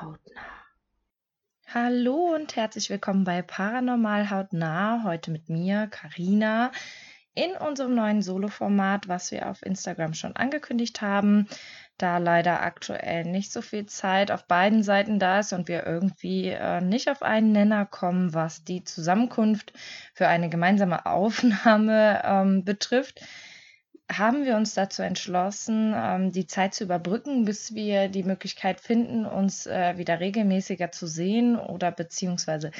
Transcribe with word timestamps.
hautnah. 0.00 0.42
Hallo 1.72 2.34
und 2.34 2.54
herzlich 2.54 2.90
willkommen 2.90 3.24
bei 3.24 3.42
Paranormal 3.42 4.30
hautnah. 4.30 5.02
Heute 5.04 5.30
mit 5.30 5.48
mir, 5.48 5.86
Karina, 5.88 6.70
in 7.34 7.52
unserem 7.52 7.94
neuen 7.94 8.22
Solo-Format, 8.22 9.08
was 9.08 9.30
wir 9.30 9.48
auf 9.48 9.64
Instagram 9.64 10.14
schon 10.14 10.36
angekündigt 10.36 11.00
haben. 11.00 11.48
Da 11.98 12.18
leider 12.18 12.62
aktuell 12.62 13.24
nicht 13.24 13.52
so 13.52 13.62
viel 13.62 13.86
Zeit 13.86 14.30
auf 14.30 14.46
beiden 14.46 14.82
Seiten 14.82 15.18
da 15.18 15.40
ist 15.40 15.54
und 15.54 15.66
wir 15.66 15.86
irgendwie 15.86 16.48
äh, 16.48 16.82
nicht 16.82 17.10
auf 17.10 17.22
einen 17.22 17.52
Nenner 17.52 17.86
kommen, 17.86 18.34
was 18.34 18.64
die 18.64 18.84
Zusammenkunft 18.84 19.72
für 20.12 20.28
eine 20.28 20.50
gemeinsame 20.50 21.06
Aufnahme 21.06 22.22
ähm, 22.24 22.64
betrifft 22.64 23.22
haben 24.10 24.44
wir 24.44 24.56
uns 24.56 24.74
dazu 24.74 25.02
entschlossen, 25.02 25.92
ähm, 25.96 26.32
die 26.32 26.46
Zeit 26.46 26.74
zu 26.74 26.84
überbrücken, 26.84 27.44
bis 27.44 27.74
wir 27.74 28.08
die 28.08 28.22
Möglichkeit 28.22 28.80
finden, 28.80 29.26
uns 29.26 29.66
äh, 29.66 29.98
wieder 29.98 30.20
regelmäßiger 30.20 30.92
zu 30.92 31.06
sehen 31.06 31.58
oder 31.58 31.90
beziehungsweise 31.90 32.70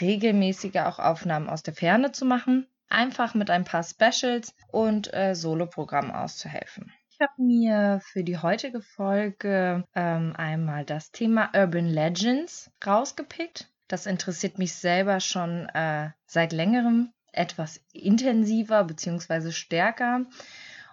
regelmäßiger 0.00 0.88
auch 0.88 0.98
Aufnahmen 0.98 1.48
aus 1.48 1.62
der 1.62 1.74
Ferne 1.74 2.12
zu 2.12 2.24
machen. 2.24 2.66
Einfach 2.88 3.34
mit 3.34 3.50
ein 3.50 3.64
paar 3.64 3.84
Specials 3.84 4.54
und 4.68 5.12
äh, 5.14 5.34
Soloprogrammen 5.34 6.10
auszuhelfen. 6.10 6.92
Ich 7.10 7.20
habe 7.20 7.42
mir 7.42 8.00
für 8.02 8.24
die 8.24 8.38
heutige 8.38 8.80
Folge 8.80 9.84
ähm, 9.94 10.34
einmal 10.36 10.84
das 10.84 11.10
Thema 11.10 11.50
Urban 11.54 11.86
Legends 11.86 12.70
rausgepickt. 12.84 13.68
Das 13.88 14.06
interessiert 14.06 14.58
mich 14.58 14.74
selber 14.74 15.20
schon 15.20 15.68
äh, 15.70 16.10
seit 16.26 16.52
längerem 16.52 17.12
etwas 17.32 17.80
intensiver 17.92 18.84
bzw. 18.84 19.52
stärker. 19.52 20.26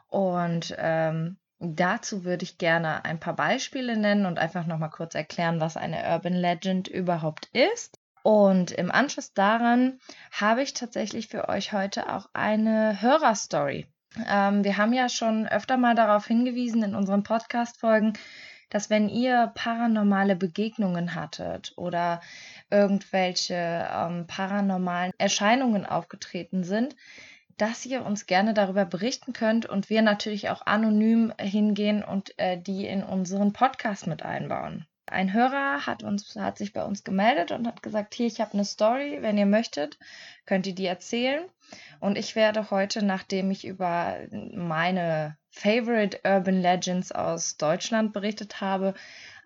Und 0.10 0.76
ähm, 0.78 1.38
dazu 1.60 2.24
würde 2.24 2.44
ich 2.44 2.58
gerne 2.58 3.06
ein 3.06 3.20
paar 3.20 3.36
Beispiele 3.36 3.98
nennen 3.98 4.26
und 4.26 4.40
einfach 4.40 4.66
nochmal 4.66 4.90
kurz 4.90 5.16
erklären, 5.16 5.62
was 5.62 5.78
eine 5.78 6.04
Urban 6.10 6.34
Legend 6.34 6.88
überhaupt 6.88 7.50
ist. 7.54 8.00
Und 8.24 8.72
im 8.72 8.92
Anschluss 8.92 9.34
daran 9.34 10.00
habe 10.32 10.62
ich 10.62 10.74
tatsächlich 10.74 11.28
für 11.28 11.48
euch 11.48 11.72
heute 11.72 12.14
auch 12.14 12.28
eine 12.34 13.02
Hörerstory. 13.02 13.88
Ähm, 14.28 14.64
wir 14.64 14.78
haben 14.78 14.94
ja 14.94 15.08
schon 15.08 15.48
öfter 15.48 15.78
mal 15.78 15.96
darauf 15.96 16.26
hingewiesen 16.26 16.84
in 16.84 16.96
unseren 16.96 17.24
Podcast-Folgen, 17.24 18.14
dass 18.70 18.90
wenn 18.90 19.10
ihr 19.10 19.52
paranormale 19.56 20.36
Begegnungen 20.36 21.16
hattet 21.16 21.74
oder 21.76 22.22
irgendwelche 22.70 23.56
ähm, 23.56 24.28
paranormalen 24.28 25.12
Erscheinungen 25.18 25.86
aufgetreten 25.86 26.64
sind, 26.64 26.96
dass 27.60 27.86
ihr 27.86 28.06
uns 28.06 28.26
gerne 28.26 28.54
darüber 28.54 28.86
berichten 28.86 29.34
könnt 29.34 29.66
und 29.66 29.90
wir 29.90 30.02
natürlich 30.02 30.50
auch 30.50 30.66
anonym 30.66 31.34
hingehen 31.40 32.04
und 32.04 32.38
äh, 32.40 32.60
die 32.60 32.88
in 32.88 33.04
unseren 33.04 33.54
Podcast 33.54 34.08
mit 34.08 34.24
einbauen. 34.24 34.88
Ein 35.06 35.34
Hörer 35.34 35.86
hat 35.86 36.04
uns 36.04 36.36
hat 36.36 36.58
sich 36.58 36.72
bei 36.72 36.84
uns 36.84 37.04
gemeldet 37.04 37.52
und 37.52 37.68
hat 37.68 37.82
gesagt, 37.82 38.14
hier, 38.14 38.28
ich 38.28 38.40
habe 38.40 38.54
eine 38.54 38.64
Story, 38.66 39.18
wenn 39.22 39.38
ihr 39.38 39.48
möchtet, 39.48 39.98
könnt 40.46 40.68
ihr 40.68 40.76
die 40.76 40.86
erzählen. 40.86 41.44
Und 42.00 42.18
ich 42.18 42.36
werde 42.36 42.70
heute, 42.70 43.04
nachdem 43.04 43.50
ich 43.52 43.66
über 43.66 44.18
meine 44.32 45.38
Favorite 45.50 46.20
Urban 46.24 46.62
Legends 46.62 47.12
aus 47.12 47.58
Deutschland 47.58 48.14
berichtet 48.14 48.62
habe, 48.62 48.94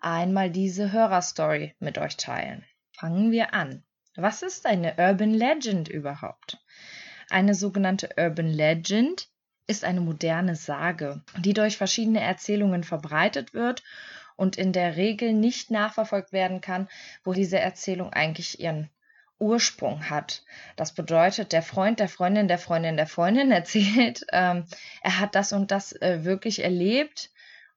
einmal 0.00 0.50
diese 0.50 0.92
Hörerstory 0.92 1.74
mit 1.78 1.98
euch 1.98 2.16
teilen. 2.16 2.64
Fangen 2.92 3.32
wir 3.32 3.54
an. 3.54 3.82
Was 4.16 4.42
ist 4.42 4.66
eine 4.66 4.94
Urban 4.98 5.32
Legend 5.32 5.88
überhaupt? 5.88 6.63
Eine 7.30 7.54
sogenannte 7.54 8.10
Urban 8.16 8.48
Legend 8.48 9.28
ist 9.66 9.84
eine 9.84 10.00
moderne 10.00 10.56
Sage, 10.56 11.22
die 11.38 11.54
durch 11.54 11.76
verschiedene 11.76 12.20
Erzählungen 12.20 12.84
verbreitet 12.84 13.54
wird 13.54 13.82
und 14.36 14.56
in 14.56 14.72
der 14.72 14.96
Regel 14.96 15.32
nicht 15.32 15.70
nachverfolgt 15.70 16.32
werden 16.32 16.60
kann, 16.60 16.88
wo 17.22 17.32
diese 17.32 17.58
Erzählung 17.58 18.12
eigentlich 18.12 18.60
ihren 18.60 18.90
Ursprung 19.38 20.10
hat. 20.10 20.42
Das 20.76 20.94
bedeutet, 20.94 21.52
der 21.52 21.62
Freund 21.62 21.98
der 22.00 22.08
Freundin 22.08 22.48
der 22.48 22.58
Freundin 22.58 22.96
der 22.96 23.06
Freundin 23.06 23.50
erzählt, 23.52 24.26
ähm, 24.32 24.64
er 25.02 25.20
hat 25.20 25.34
das 25.34 25.52
und 25.52 25.70
das 25.70 25.92
äh, 25.92 26.24
wirklich 26.24 26.62
erlebt 26.62 27.30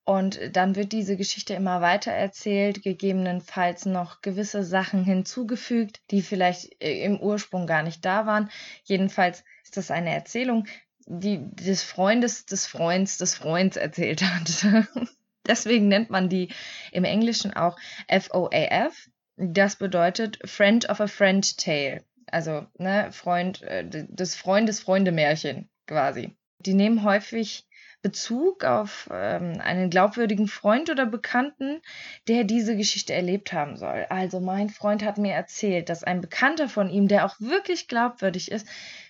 und 0.08 0.40
dann 0.54 0.78
wird 0.78 0.94
diese 0.94 1.18
Geschichte 1.18 1.54
immer 1.54 1.82
weiter 1.82 2.14
erzählt, 2.14 2.82
gegebenenfalls 2.82 3.86
noch 3.86 4.22
gewisse 4.22 4.64
Sachen 4.64 5.04
hinzugefügt, 5.04 6.00
die 6.12 6.22
vielleicht 6.22 6.82
äh, 6.82 7.04
im 7.04 7.20
Ursprung 7.20 7.68
gar 7.68 7.84
nicht 7.84 8.06
da 8.06 8.26
waren. 8.26 8.50
Jedenfalls 8.86 9.44
ist 9.66 9.76
das 9.76 9.92
eine 9.92 10.14
Erzählung, 10.14 10.66
die 11.08 11.42
des 11.52 11.84
Freundes 11.84 12.46
des 12.46 12.68
Freunds 12.68 13.18
des 13.18 13.36
Freunds 13.36 13.76
erzählt 13.76 14.24
hat. 14.24 14.66
Deswegen 15.46 15.90
nennt 15.90 16.10
man 16.10 16.30
die 16.30 16.54
im 16.94 17.04
Englischen 17.04 17.54
auch 17.54 17.78
FOAF. 18.08 19.10
Das 19.36 19.76
bedeutet 19.76 20.40
Friend 20.46 20.88
of 20.90 21.02
a 21.02 21.08
Friend 21.08 21.58
Tale. 21.58 22.06
Also, 22.28 22.66
ne, 22.78 23.10
Freund 23.12 23.62
äh, 23.64 23.84
des 23.86 24.36
Freundes 24.36 24.80
Freunde-Märchen 24.80 25.68
quasi. 25.86 26.38
Die 26.60 26.76
nehmen 26.76 27.04
häufig 27.04 27.67
Bezug 28.08 28.64
auf 28.64 29.10
ähm, 29.12 29.60
einen 29.60 29.90
glaubwürdigen 29.90 30.48
Freund 30.48 30.90
oder 30.90 31.06
Bekannten, 31.06 31.82
der 32.30 32.46
diese 32.46 32.78
Geschichte 32.78 33.14
erlebt 33.14 33.52
haben 33.52 33.76
soll. 33.76 34.06
Also 34.10 34.40
mein 34.40 34.70
Freund 34.70 35.04
hat 35.04 35.18
mir 35.18 35.34
erzählt, 35.34 35.90
dass 35.90 36.06
ein 36.06 36.22
Bekannter 36.22 36.70
von 36.70 36.90
ihm, 36.90 37.10
der 37.10 37.26
auch 37.26 37.36
wirklich 37.42 37.90
glaubwürdig 37.90 38.50
ist, 38.50 38.66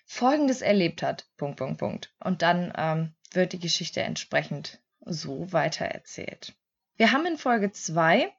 Folgendes 0.08 0.64
erlebt 0.64 1.04
hat. 1.04 1.28
Punkt, 1.38 1.58
Punkt, 1.58 1.78
Punkt. 1.78 2.12
Und 2.24 2.42
dann 2.42 2.74
ähm, 2.76 3.14
wird 3.34 3.54
die 3.54 3.60
Geschichte 3.60 4.02
entsprechend 4.02 4.82
so 5.02 5.54
weitererzählt. 5.54 6.56
Wir 6.96 7.12
haben 7.12 7.28
in 7.28 7.38
Folge 7.38 7.72
2 7.72 8.34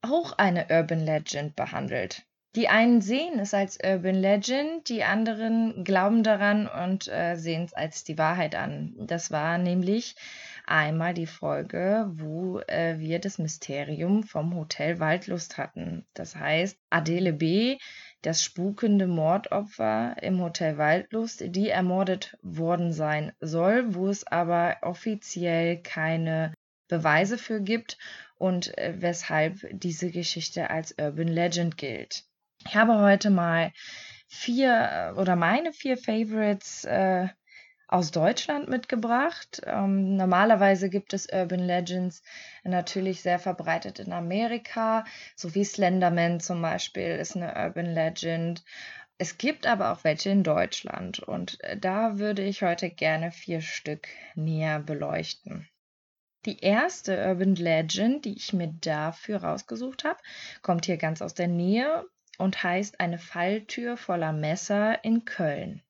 auch 0.00 0.32
eine 0.38 0.68
Urban 0.70 1.04
Legend 1.04 1.54
behandelt. 1.54 2.24
Die 2.58 2.68
einen 2.68 3.00
sehen 3.00 3.38
es 3.38 3.54
als 3.54 3.78
Urban 3.80 4.16
Legend, 4.16 4.88
die 4.88 5.04
anderen 5.04 5.84
glauben 5.84 6.24
daran 6.24 6.66
und 6.66 7.06
äh, 7.06 7.36
sehen 7.36 7.62
es 7.62 7.72
als 7.72 8.02
die 8.02 8.18
Wahrheit 8.18 8.56
an. 8.56 8.96
Das 8.98 9.30
war 9.30 9.58
nämlich 9.58 10.16
einmal 10.66 11.14
die 11.14 11.28
Folge, 11.28 12.10
wo 12.14 12.58
äh, 12.58 12.98
wir 12.98 13.20
das 13.20 13.38
Mysterium 13.38 14.24
vom 14.24 14.56
Hotel 14.56 14.98
Waldlust 14.98 15.56
hatten. 15.56 16.04
Das 16.14 16.34
heißt, 16.34 16.76
Adele 16.90 17.32
B., 17.32 17.78
das 18.22 18.42
spukende 18.42 19.06
Mordopfer 19.06 20.16
im 20.20 20.40
Hotel 20.40 20.78
Waldlust, 20.78 21.44
die 21.54 21.68
ermordet 21.68 22.36
worden 22.42 22.92
sein 22.92 23.30
soll, 23.38 23.94
wo 23.94 24.08
es 24.08 24.26
aber 24.26 24.78
offiziell 24.82 25.80
keine 25.80 26.52
Beweise 26.88 27.38
für 27.38 27.60
gibt 27.60 27.98
und 28.34 28.76
äh, 28.78 28.94
weshalb 28.98 29.64
diese 29.70 30.10
Geschichte 30.10 30.70
als 30.70 30.96
Urban 30.98 31.28
Legend 31.28 31.76
gilt. 31.76 32.27
Ich 32.66 32.74
habe 32.74 32.98
heute 32.98 33.30
mal 33.30 33.72
vier 34.28 35.12
äh, 35.14 35.18
oder 35.18 35.36
meine 35.36 35.72
vier 35.72 35.96
Favorites 35.96 36.84
äh, 36.84 37.28
aus 37.88 38.10
Deutschland 38.10 38.68
mitgebracht. 38.68 39.62
Ähm, 39.64 40.16
normalerweise 40.16 40.90
gibt 40.90 41.14
es 41.14 41.26
Urban 41.32 41.60
Legends 41.60 42.22
natürlich 42.62 43.22
sehr 43.22 43.38
verbreitet 43.38 43.98
in 43.98 44.12
Amerika, 44.12 45.04
so 45.34 45.54
wie 45.54 45.64
Slenderman 45.64 46.40
zum 46.40 46.60
Beispiel 46.60 47.16
ist 47.16 47.34
eine 47.34 47.54
Urban 47.54 47.86
Legend. 47.86 48.62
Es 49.16 49.38
gibt 49.38 49.66
aber 49.66 49.90
auch 49.92 50.04
welche 50.04 50.30
in 50.30 50.44
Deutschland 50.44 51.20
und 51.20 51.62
äh, 51.64 51.78
da 51.78 52.18
würde 52.18 52.42
ich 52.42 52.62
heute 52.62 52.90
gerne 52.90 53.32
vier 53.32 53.62
Stück 53.62 54.08
näher 54.34 54.80
beleuchten. 54.80 55.66
Die 56.44 56.60
erste 56.60 57.26
Urban 57.26 57.54
Legend, 57.54 58.24
die 58.24 58.36
ich 58.36 58.52
mir 58.52 58.68
dafür 58.80 59.42
rausgesucht 59.42 60.04
habe, 60.04 60.18
kommt 60.62 60.86
hier 60.86 60.98
ganz 60.98 61.22
aus 61.22 61.34
der 61.34 61.48
Nähe 61.48 62.04
und 62.38 62.62
heißt 62.62 63.00
eine 63.00 63.18
Falltür 63.18 63.96
voller 63.96 64.32
Messer 64.32 65.04
in 65.04 65.26
Köln. 65.26 65.82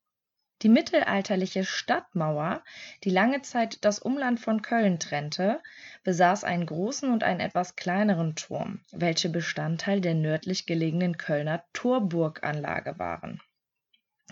Die 0.63 0.69
mittelalterliche 0.69 1.65
Stadtmauer, 1.65 2.65
die 3.05 3.11
lange 3.11 3.43
Zeit 3.43 3.85
das 3.85 4.01
Umland 4.01 4.41
von 4.41 4.61
Köln 4.61 4.99
trennte, 4.99 5.63
besaß 6.03 6.43
einen 6.43 6.67
großen 6.67 7.13
und 7.13 7.23
einen 7.23 7.39
etwas 7.39 7.77
kleineren 7.77 8.35
Turm, 8.35 8.81
welche 8.91 9.29
Bestandteil 9.29 10.01
der 10.01 10.15
nördlich 10.15 10.67
gelegenen 10.67 11.17
Kölner 11.17 11.63
Torburganlage 11.75 12.99
waren. 12.99 13.41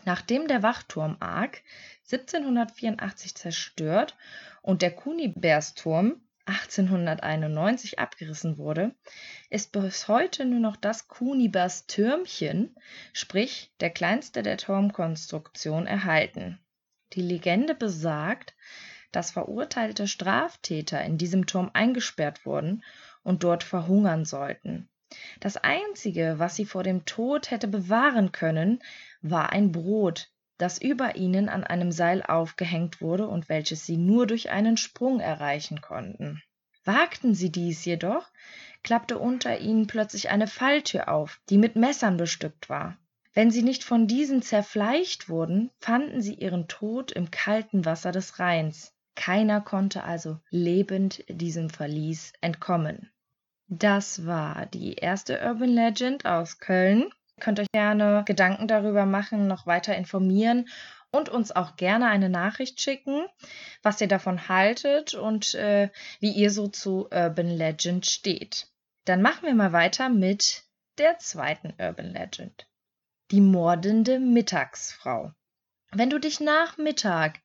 Nachdem 0.04 0.48
der 0.48 0.64
Wachturm 0.64 1.16
Arg 1.20 1.62
1784 2.10 3.36
zerstört 3.36 4.16
und 4.62 4.82
der 4.82 4.90
Kunibersturm 4.90 6.20
1891 6.46 7.98
abgerissen 7.98 8.56
wurde, 8.56 8.94
ist 9.50 9.72
bis 9.72 10.08
heute 10.08 10.44
nur 10.44 10.60
noch 10.60 10.76
das 10.76 11.08
Kunibers 11.08 11.86
Türmchen, 11.86 12.76
sprich 13.12 13.72
der 13.80 13.90
kleinste 13.90 14.42
der 14.42 14.56
Turmkonstruktion, 14.56 15.86
erhalten. 15.86 16.58
Die 17.12 17.22
Legende 17.22 17.74
besagt, 17.74 18.54
dass 19.12 19.32
verurteilte 19.32 20.06
Straftäter 20.08 21.02
in 21.02 21.18
diesem 21.18 21.46
Turm 21.46 21.70
eingesperrt 21.72 22.46
wurden 22.46 22.84
und 23.22 23.42
dort 23.44 23.64
verhungern 23.64 24.24
sollten. 24.24 24.88
Das 25.40 25.56
Einzige, 25.56 26.38
was 26.38 26.56
sie 26.56 26.66
vor 26.66 26.82
dem 26.82 27.04
Tod 27.04 27.50
hätte 27.50 27.68
bewahren 27.68 28.32
können, 28.32 28.82
war 29.22 29.50
ein 29.50 29.72
Brot, 29.72 30.30
das 30.58 30.80
über 30.80 31.16
ihnen 31.16 31.48
an 31.48 31.64
einem 31.64 31.92
Seil 31.92 32.22
aufgehängt 32.22 33.00
wurde 33.00 33.28
und 33.28 33.48
welches 33.48 33.84
sie 33.86 33.96
nur 33.96 34.26
durch 34.26 34.50
einen 34.50 34.76
Sprung 34.76 35.20
erreichen 35.20 35.80
konnten. 35.80 36.42
Wagten 36.84 37.34
sie 37.34 37.50
dies 37.50 37.84
jedoch, 37.84 38.30
klappte 38.82 39.18
unter 39.18 39.58
ihnen 39.58 39.86
plötzlich 39.86 40.30
eine 40.30 40.46
Falltür 40.46 41.08
auf, 41.08 41.40
die 41.50 41.58
mit 41.58 41.74
Messern 41.76 42.16
bestückt 42.16 42.68
war. 42.68 42.96
Wenn 43.34 43.50
sie 43.50 43.62
nicht 43.62 43.84
von 43.84 44.06
diesen 44.06 44.40
zerfleischt 44.40 45.28
wurden, 45.28 45.70
fanden 45.78 46.22
sie 46.22 46.34
ihren 46.34 46.68
Tod 46.68 47.12
im 47.12 47.30
kalten 47.30 47.84
Wasser 47.84 48.12
des 48.12 48.38
Rheins. 48.38 48.94
Keiner 49.14 49.60
konnte 49.60 50.04
also 50.04 50.38
lebend 50.50 51.24
diesem 51.28 51.68
Verlies 51.68 52.32
entkommen. 52.40 53.10
Das 53.68 54.24
war 54.24 54.66
die 54.66 54.94
erste 54.94 55.40
Urban 55.44 55.70
Legend 55.70 56.24
aus 56.24 56.60
Köln. 56.60 57.10
Könnt 57.40 57.60
euch 57.60 57.70
gerne 57.72 58.24
Gedanken 58.26 58.66
darüber 58.66 59.04
machen, 59.06 59.46
noch 59.46 59.66
weiter 59.66 59.94
informieren 59.94 60.68
und 61.10 61.28
uns 61.28 61.52
auch 61.52 61.76
gerne 61.76 62.08
eine 62.08 62.28
Nachricht 62.28 62.80
schicken, 62.80 63.26
was 63.82 64.00
ihr 64.00 64.08
davon 64.08 64.48
haltet 64.48 65.14
und 65.14 65.54
äh, 65.54 65.90
wie 66.20 66.32
ihr 66.32 66.50
so 66.50 66.68
zu 66.68 67.08
Urban 67.10 67.48
Legend 67.48 68.06
steht. 68.06 68.68
Dann 69.04 69.22
machen 69.22 69.46
wir 69.46 69.54
mal 69.54 69.72
weiter 69.72 70.08
mit 70.08 70.64
der 70.98 71.18
zweiten 71.18 71.74
Urban 71.78 72.12
Legend. 72.12 72.66
Die 73.30 73.40
mordende 73.40 74.18
Mittagsfrau. 74.18 75.32
Wenn 75.92 76.10
du 76.10 76.18
dich 76.18 76.40
nach 76.40 76.78
Mittag 76.78 77.40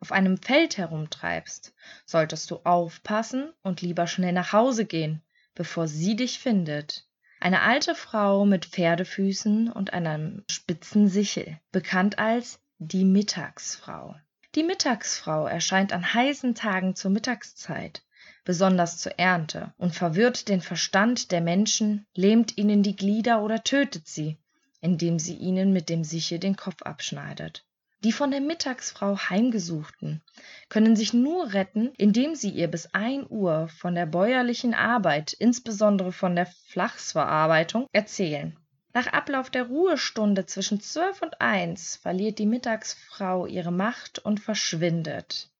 auf 0.00 0.12
einem 0.12 0.36
Feld 0.36 0.78
herumtreibst, 0.78 1.74
solltest 2.04 2.50
du 2.50 2.56
aufpassen 2.64 3.52
und 3.62 3.82
lieber 3.82 4.06
schnell 4.06 4.32
nach 4.32 4.52
Hause 4.52 4.84
gehen, 4.84 5.22
bevor 5.54 5.86
sie 5.88 6.16
dich 6.16 6.38
findet. 6.38 7.06
Eine 7.42 7.62
alte 7.62 7.96
Frau 7.96 8.44
mit 8.44 8.66
Pferdefüßen 8.66 9.68
und 9.68 9.92
einem 9.92 10.44
spitzen 10.48 11.08
Sichel, 11.08 11.58
bekannt 11.72 12.20
als 12.20 12.60
die 12.78 13.04
Mittagsfrau. 13.04 14.14
Die 14.54 14.62
Mittagsfrau 14.62 15.48
erscheint 15.48 15.92
an 15.92 16.14
heißen 16.14 16.54
Tagen 16.54 16.94
zur 16.94 17.10
Mittagszeit, 17.10 18.04
besonders 18.44 18.98
zur 18.98 19.18
Ernte, 19.18 19.74
und 19.76 19.92
verwirrt 19.92 20.46
den 20.46 20.60
Verstand 20.60 21.32
der 21.32 21.40
Menschen, 21.40 22.06
lähmt 22.14 22.58
ihnen 22.58 22.84
die 22.84 22.94
Glieder 22.94 23.42
oder 23.42 23.64
tötet 23.64 24.06
sie, 24.06 24.38
indem 24.80 25.18
sie 25.18 25.34
ihnen 25.34 25.72
mit 25.72 25.88
dem 25.88 26.04
Sichel 26.04 26.38
den 26.38 26.54
Kopf 26.54 26.82
abschneidet. 26.82 27.64
Die 28.04 28.10
von 28.10 28.32
der 28.32 28.40
Mittagsfrau 28.40 29.16
Heimgesuchten 29.16 30.22
können 30.68 30.96
sich 30.96 31.12
nur 31.12 31.52
retten, 31.52 31.92
indem 31.98 32.34
sie 32.34 32.50
ihr 32.50 32.66
bis 32.66 32.92
ein 32.92 33.24
Uhr 33.28 33.68
von 33.68 33.94
der 33.94 34.06
bäuerlichen 34.06 34.74
Arbeit, 34.74 35.32
insbesondere 35.32 36.10
von 36.10 36.34
der 36.34 36.46
Flachsverarbeitung, 36.46 37.86
erzählen. 37.92 38.58
Nach 38.92 39.06
Ablauf 39.06 39.50
der 39.50 39.68
Ruhestunde 39.68 40.46
zwischen 40.46 40.80
zwölf 40.80 41.22
und 41.22 41.40
eins 41.40 41.94
verliert 41.94 42.40
die 42.40 42.46
Mittagsfrau 42.46 43.46
ihre 43.46 43.72
Macht 43.72 44.18
und 44.18 44.40
verschwindet. 44.40 45.52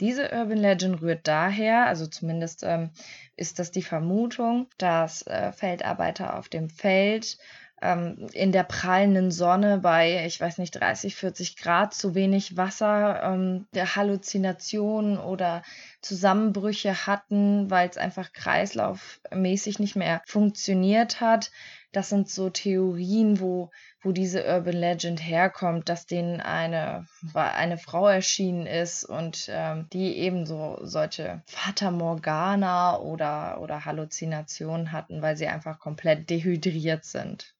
Diese 0.00 0.32
Urban 0.32 0.58
Legend 0.58 1.00
rührt 1.00 1.26
daher, 1.26 1.86
also 1.86 2.06
zumindest 2.06 2.62
ähm, 2.62 2.90
ist 3.36 3.58
das 3.58 3.70
die 3.70 3.82
Vermutung, 3.82 4.68
dass 4.76 5.26
äh, 5.26 5.52
Feldarbeiter 5.52 6.36
auf 6.36 6.48
dem 6.48 6.68
Feld 6.68 7.38
ähm, 7.84 8.28
in 8.32 8.50
der 8.50 8.64
prallenden 8.64 9.30
Sonne 9.30 9.78
bei, 9.78 10.24
ich 10.26 10.40
weiß 10.40 10.56
nicht, 10.56 10.70
30, 10.72 11.14
40 11.14 11.56
Grad 11.56 11.92
zu 11.92 12.14
wenig 12.14 12.56
Wasser, 12.56 13.22
ähm, 13.22 13.66
der 13.74 13.94
Halluzinationen 13.94 15.18
oder 15.18 15.62
Zusammenbrüche 16.00 17.06
hatten, 17.06 17.70
weil 17.70 17.88
es 17.88 17.98
einfach 17.98 18.32
kreislaufmäßig 18.32 19.78
nicht 19.80 19.96
mehr 19.96 20.22
funktioniert 20.24 21.20
hat. 21.20 21.50
Das 21.92 22.08
sind 22.08 22.30
so 22.30 22.48
Theorien, 22.48 23.38
wo, 23.38 23.70
wo 24.02 24.12
diese 24.12 24.44
Urban 24.46 24.74
Legend 24.74 25.20
herkommt, 25.20 25.88
dass 25.88 26.06
denen 26.06 26.40
eine, 26.40 27.06
eine 27.34 27.78
Frau 27.78 28.08
erschienen 28.08 28.66
ist 28.66 29.04
und 29.04 29.48
ähm, 29.50 29.88
die 29.92 30.16
eben 30.16 30.46
so 30.46 30.78
solche 30.82 31.42
Fata 31.46 31.90
Morgana 31.90 32.98
oder, 32.98 33.60
oder 33.60 33.84
Halluzinationen 33.84 34.90
hatten, 34.90 35.20
weil 35.20 35.36
sie 35.36 35.46
einfach 35.46 35.78
komplett 35.78 36.30
dehydriert 36.30 37.04
sind. 37.04 37.53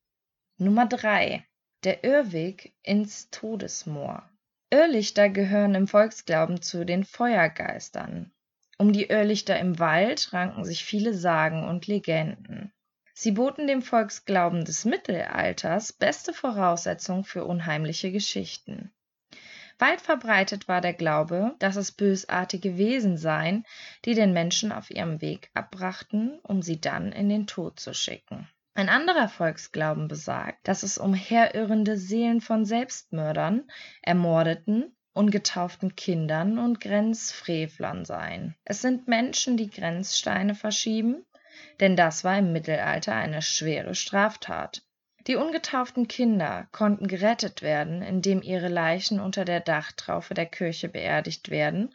Nummer 0.56 0.86
3. 0.86 1.44
Der 1.82 2.04
Irrweg 2.04 2.76
ins 2.84 3.28
Todesmoor. 3.30 4.22
Irrlichter 4.70 5.28
gehören 5.28 5.74
im 5.74 5.88
Volksglauben 5.88 6.62
zu 6.62 6.86
den 6.86 7.02
Feuergeistern. 7.02 8.32
Um 8.78 8.92
die 8.92 9.06
Irrlichter 9.06 9.58
im 9.58 9.80
Wald 9.80 10.32
ranken 10.32 10.64
sich 10.64 10.84
viele 10.84 11.12
Sagen 11.12 11.66
und 11.66 11.88
Legenden. 11.88 12.72
Sie 13.14 13.32
boten 13.32 13.66
dem 13.66 13.82
Volksglauben 13.82 14.64
des 14.64 14.84
Mittelalters 14.84 15.92
beste 15.92 16.32
Voraussetzungen 16.32 17.24
für 17.24 17.44
unheimliche 17.44 18.12
Geschichten. 18.12 18.92
Weit 19.80 20.00
verbreitet 20.00 20.68
war 20.68 20.80
der 20.80 20.94
Glaube, 20.94 21.56
dass 21.58 21.74
es 21.74 21.90
bösartige 21.90 22.78
Wesen 22.78 23.16
seien, 23.16 23.64
die 24.04 24.14
den 24.14 24.32
Menschen 24.32 24.70
auf 24.70 24.92
ihrem 24.92 25.20
Weg 25.20 25.50
abbrachten, 25.52 26.38
um 26.44 26.62
sie 26.62 26.80
dann 26.80 27.10
in 27.10 27.28
den 27.28 27.48
Tod 27.48 27.80
zu 27.80 27.92
schicken. 27.92 28.48
Ein 28.76 28.88
anderer 28.88 29.28
Volksglauben 29.28 30.08
besagt, 30.08 30.66
dass 30.66 30.82
es 30.82 30.98
umherirrende 30.98 31.96
Seelen 31.96 32.40
von 32.40 32.64
Selbstmördern, 32.64 33.70
ermordeten, 34.02 34.96
ungetauften 35.12 35.94
Kindern 35.94 36.58
und 36.58 36.80
Grenzfrevlern 36.80 38.04
seien. 38.04 38.56
Es 38.64 38.82
sind 38.82 39.06
Menschen, 39.06 39.56
die 39.56 39.70
Grenzsteine 39.70 40.56
verschieben, 40.56 41.24
denn 41.78 41.94
das 41.94 42.24
war 42.24 42.36
im 42.36 42.52
Mittelalter 42.52 43.14
eine 43.14 43.42
schwere 43.42 43.94
Straftat. 43.94 44.82
Die 45.28 45.36
ungetauften 45.36 46.08
Kinder 46.08 46.66
konnten 46.72 47.06
gerettet 47.06 47.62
werden, 47.62 48.02
indem 48.02 48.42
ihre 48.42 48.68
Leichen 48.68 49.20
unter 49.20 49.44
der 49.44 49.60
Dachtraufe 49.60 50.34
der 50.34 50.46
Kirche 50.46 50.88
beerdigt 50.88 51.48
werden 51.48 51.94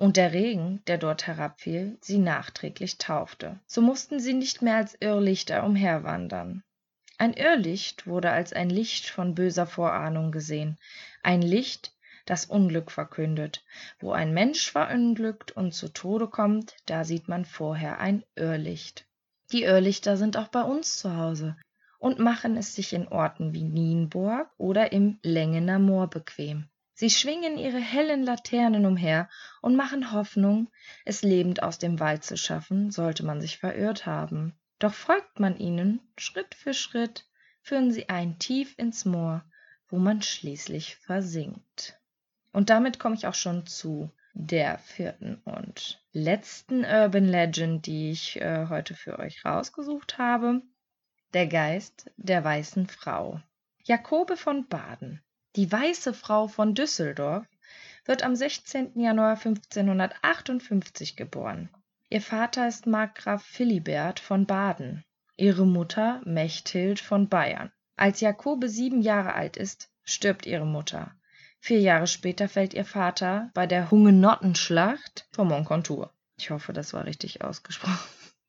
und 0.00 0.16
der 0.16 0.32
Regen, 0.32 0.82
der 0.86 0.96
dort 0.96 1.26
herabfiel, 1.26 1.98
sie 2.00 2.16
nachträglich 2.16 2.96
taufte. 2.96 3.60
So 3.66 3.82
mussten 3.82 4.18
sie 4.18 4.32
nicht 4.32 4.62
mehr 4.62 4.76
als 4.76 4.96
Irrlichter 4.98 5.62
umherwandern. 5.62 6.62
Ein 7.18 7.34
Irrlicht 7.34 8.06
wurde 8.06 8.30
als 8.30 8.54
ein 8.54 8.70
Licht 8.70 9.10
von 9.10 9.34
böser 9.34 9.66
Vorahnung 9.66 10.32
gesehen, 10.32 10.78
ein 11.22 11.42
Licht, 11.42 11.92
das 12.24 12.46
Unglück 12.46 12.90
verkündet. 12.90 13.62
Wo 13.98 14.12
ein 14.12 14.32
Mensch 14.32 14.70
verunglückt 14.70 15.52
und 15.52 15.74
zu 15.74 15.92
Tode 15.92 16.28
kommt, 16.28 16.76
da 16.86 17.04
sieht 17.04 17.28
man 17.28 17.44
vorher 17.44 18.00
ein 18.00 18.24
Irrlicht. 18.36 19.04
Die 19.52 19.64
Irrlichter 19.64 20.16
sind 20.16 20.38
auch 20.38 20.48
bei 20.48 20.62
uns 20.62 20.96
zu 20.96 21.14
Hause 21.14 21.58
und 21.98 22.18
machen 22.18 22.56
es 22.56 22.74
sich 22.74 22.94
in 22.94 23.06
Orten 23.08 23.52
wie 23.52 23.64
Nienburg 23.64 24.48
oder 24.56 24.92
im 24.92 25.18
Längener 25.22 25.78
Moor 25.78 26.08
bequem. 26.08 26.69
Sie 27.00 27.08
schwingen 27.08 27.56
ihre 27.56 27.78
hellen 27.78 28.24
Laternen 28.24 28.84
umher 28.84 29.30
und 29.62 29.74
machen 29.74 30.12
Hoffnung, 30.12 30.70
es 31.06 31.22
lebend 31.22 31.62
aus 31.62 31.78
dem 31.78 31.98
Wald 31.98 32.24
zu 32.24 32.36
schaffen, 32.36 32.90
sollte 32.90 33.24
man 33.24 33.40
sich 33.40 33.56
verirrt 33.56 34.04
haben. 34.04 34.54
Doch 34.78 34.92
folgt 34.92 35.40
man 35.40 35.56
ihnen 35.56 36.02
Schritt 36.18 36.54
für 36.54 36.74
Schritt, 36.74 37.24
führen 37.62 37.90
sie 37.90 38.10
ein 38.10 38.38
tief 38.38 38.74
ins 38.76 39.06
Moor, 39.06 39.42
wo 39.88 39.96
man 39.96 40.20
schließlich 40.20 40.96
versinkt. 40.96 41.98
Und 42.52 42.68
damit 42.68 42.98
komme 42.98 43.14
ich 43.14 43.26
auch 43.26 43.32
schon 43.32 43.64
zu 43.64 44.10
der 44.34 44.76
vierten 44.76 45.40
und 45.46 46.04
letzten 46.12 46.84
Urban 46.84 47.24
Legend, 47.24 47.86
die 47.86 48.10
ich 48.10 48.38
äh, 48.42 48.66
heute 48.68 48.92
für 48.94 49.18
euch 49.18 49.42
rausgesucht 49.46 50.18
habe. 50.18 50.60
Der 51.32 51.46
Geist 51.46 52.10
der 52.18 52.44
weißen 52.44 52.88
Frau. 52.88 53.40
Jakobe 53.84 54.36
von 54.36 54.68
Baden 54.68 55.22
die 55.56 55.70
Weiße 55.70 56.14
Frau 56.14 56.46
von 56.46 56.74
Düsseldorf 56.74 57.44
wird 58.04 58.22
am 58.22 58.36
16. 58.36 59.00
Januar 59.00 59.36
1558 59.36 61.16
geboren. 61.16 61.68
Ihr 62.08 62.22
Vater 62.22 62.68
ist 62.68 62.86
Markgraf 62.86 63.42
Philibert 63.44 64.20
von 64.20 64.46
Baden, 64.46 65.04
ihre 65.36 65.66
Mutter 65.66 66.20
Mechthild 66.24 67.00
von 67.00 67.28
Bayern. 67.28 67.72
Als 67.96 68.20
Jakobe 68.20 68.68
sieben 68.68 69.02
Jahre 69.02 69.34
alt 69.34 69.56
ist, 69.56 69.90
stirbt 70.04 70.46
ihre 70.46 70.66
Mutter. 70.66 71.14
Vier 71.58 71.80
Jahre 71.80 72.06
später 72.06 72.48
fällt 72.48 72.72
ihr 72.72 72.84
Vater 72.84 73.50
bei 73.52 73.66
der 73.66 73.90
Hugenottenschlacht 73.90 75.26
von 75.32 75.48
Moncontour. 75.48 76.12
Ich 76.38 76.50
hoffe, 76.50 76.72
das 76.72 76.94
war 76.94 77.04
richtig 77.04 77.42
ausgesprochen. 77.42 78.08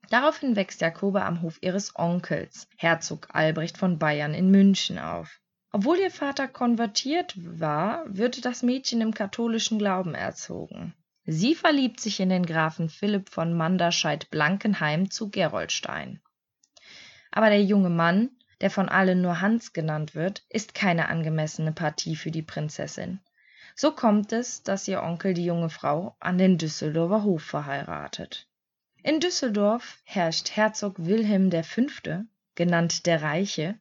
Daraufhin 0.10 0.56
wächst 0.56 0.82
Jakobe 0.82 1.24
am 1.24 1.42
Hof 1.42 1.58
ihres 1.62 1.96
Onkels, 1.96 2.68
Herzog 2.78 3.28
Albrecht 3.34 3.78
von 3.78 3.98
Bayern 3.98 4.34
in 4.34 4.52
München 4.52 5.00
auf. 5.00 5.42
Obwohl 5.74 5.98
ihr 5.98 6.12
Vater 6.12 6.48
konvertiert 6.48 7.34
war, 7.38 8.04
wird 8.08 8.44
das 8.44 8.62
Mädchen 8.62 9.00
im 9.00 9.14
katholischen 9.14 9.80
Glauben 9.80 10.16
erzogen. 10.16 10.94
Sie 11.26 11.56
verliebt 11.56 12.00
sich 12.02 12.20
in 12.20 12.30
den 12.30 12.46
Grafen 12.46 12.90
Philipp 12.90 13.30
von 13.30 13.54
Manderscheid-Blankenheim 13.54 15.10
zu 15.12 15.30
Geroldstein. 15.30 16.20
Aber 17.32 17.50
der 17.50 17.64
junge 17.64 17.90
Mann, 17.90 18.32
der 18.60 18.70
von 18.70 18.90
allen 18.90 19.22
nur 19.22 19.40
Hans 19.40 19.72
genannt 19.72 20.14
wird, 20.14 20.44
ist 20.50 20.74
keine 20.74 21.08
angemessene 21.08 21.72
Partie 21.72 22.16
für 22.16 22.32
die 22.32 22.42
Prinzessin. 22.42 23.22
So 23.76 23.92
kommt 23.92 24.34
es, 24.34 24.64
dass 24.64 24.88
ihr 24.88 25.02
Onkel 25.02 25.34
die 25.34 25.46
junge 25.46 25.70
Frau 25.70 26.16
an 26.20 26.38
den 26.38 26.58
Düsseldorfer 26.58 27.24
Hof 27.24 27.44
verheiratet. 27.44 28.48
In 29.04 29.20
Düsseldorf 29.20 30.00
herrscht 30.04 30.52
Herzog 30.52 30.96
Wilhelm 30.98 31.52
V., 31.52 31.82
genannt 32.56 33.06
der 33.06 33.22
Reiche, 33.22 33.80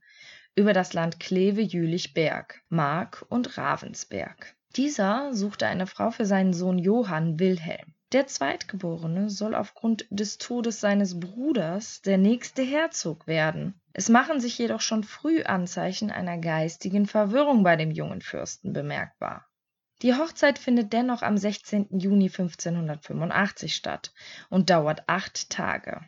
über 0.60 0.74
das 0.74 0.92
Land 0.92 1.18
Kleve-Jülich-Berg, 1.20 2.60
Mark 2.68 3.24
und 3.30 3.56
Ravensberg. 3.56 4.54
Dieser 4.76 5.32
suchte 5.32 5.66
eine 5.66 5.86
Frau 5.86 6.10
für 6.10 6.26
seinen 6.26 6.52
Sohn 6.52 6.78
Johann 6.78 7.40
Wilhelm. 7.40 7.94
Der 8.12 8.26
Zweitgeborene 8.26 9.30
soll 9.30 9.54
aufgrund 9.54 10.06
des 10.10 10.36
Todes 10.36 10.78
seines 10.78 11.18
Bruders 11.18 12.02
der 12.02 12.18
nächste 12.18 12.60
Herzog 12.60 13.26
werden. 13.26 13.80
Es 13.94 14.10
machen 14.10 14.38
sich 14.38 14.58
jedoch 14.58 14.82
schon 14.82 15.02
früh 15.02 15.42
Anzeichen 15.44 16.10
einer 16.10 16.36
geistigen 16.36 17.06
Verwirrung 17.06 17.62
bei 17.62 17.76
dem 17.76 17.90
jungen 17.90 18.20
Fürsten 18.20 18.74
bemerkbar. 18.74 19.46
Die 20.02 20.14
Hochzeit 20.14 20.58
findet 20.58 20.92
dennoch 20.92 21.22
am 21.22 21.38
16. 21.38 21.98
Juni 21.98 22.26
1585 22.26 23.74
statt 23.74 24.12
und 24.50 24.68
dauert 24.68 25.04
acht 25.06 25.48
Tage. 25.48 26.02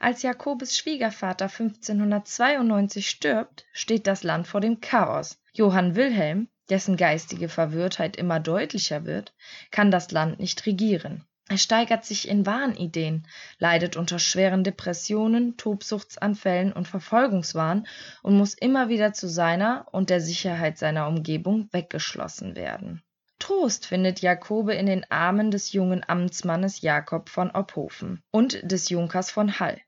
Als 0.00 0.22
Jakobes 0.22 0.76
Schwiegervater 0.76 1.46
1592 1.46 3.08
stirbt, 3.08 3.64
steht 3.72 4.06
das 4.06 4.22
Land 4.22 4.46
vor 4.46 4.60
dem 4.60 4.80
Chaos. 4.80 5.38
Johann 5.52 5.96
Wilhelm 5.96 6.48
dessen 6.68 6.96
geistige 6.96 7.48
Verwirrtheit 7.48 8.16
immer 8.16 8.40
deutlicher 8.40 9.04
wird, 9.04 9.34
kann 9.70 9.90
das 9.90 10.10
Land 10.10 10.40
nicht 10.40 10.66
regieren. 10.66 11.24
Er 11.48 11.58
steigert 11.58 12.04
sich 12.04 12.28
in 12.28 12.44
Wahnideen, 12.44 13.28
leidet 13.58 13.96
unter 13.96 14.18
schweren 14.18 14.64
Depressionen, 14.64 15.56
Tobsuchtsanfällen 15.56 16.72
und 16.72 16.88
Verfolgungswahn 16.88 17.86
und 18.22 18.36
muss 18.36 18.54
immer 18.54 18.88
wieder 18.88 19.12
zu 19.12 19.28
seiner 19.28 19.86
und 19.92 20.10
der 20.10 20.20
Sicherheit 20.20 20.76
seiner 20.76 21.06
Umgebung 21.06 21.68
weggeschlossen 21.70 22.56
werden. 22.56 23.02
Trost 23.38 23.86
findet 23.86 24.20
Jakobe 24.20 24.74
in 24.74 24.86
den 24.86 25.04
Armen 25.10 25.50
des 25.50 25.72
jungen 25.72 26.02
Amtsmannes 26.08 26.80
Jakob 26.80 27.28
von 27.28 27.50
Ophofen 27.50 28.22
und 28.30 28.60
des 28.70 28.88
Junkers 28.88 29.30
von 29.30 29.60
Hall. 29.60 29.80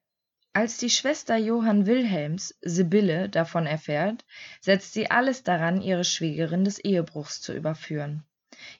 Als 0.52 0.78
die 0.78 0.90
Schwester 0.90 1.36
Johann 1.36 1.86
Wilhelms, 1.86 2.58
Sibylle, 2.62 3.28
davon 3.28 3.66
erfährt, 3.66 4.24
setzt 4.60 4.92
sie 4.92 5.10
alles 5.10 5.42
daran, 5.44 5.80
ihre 5.80 6.04
Schwägerin 6.04 6.64
des 6.64 6.78
Ehebruchs 6.78 7.40
zu 7.40 7.54
überführen. 7.54 8.24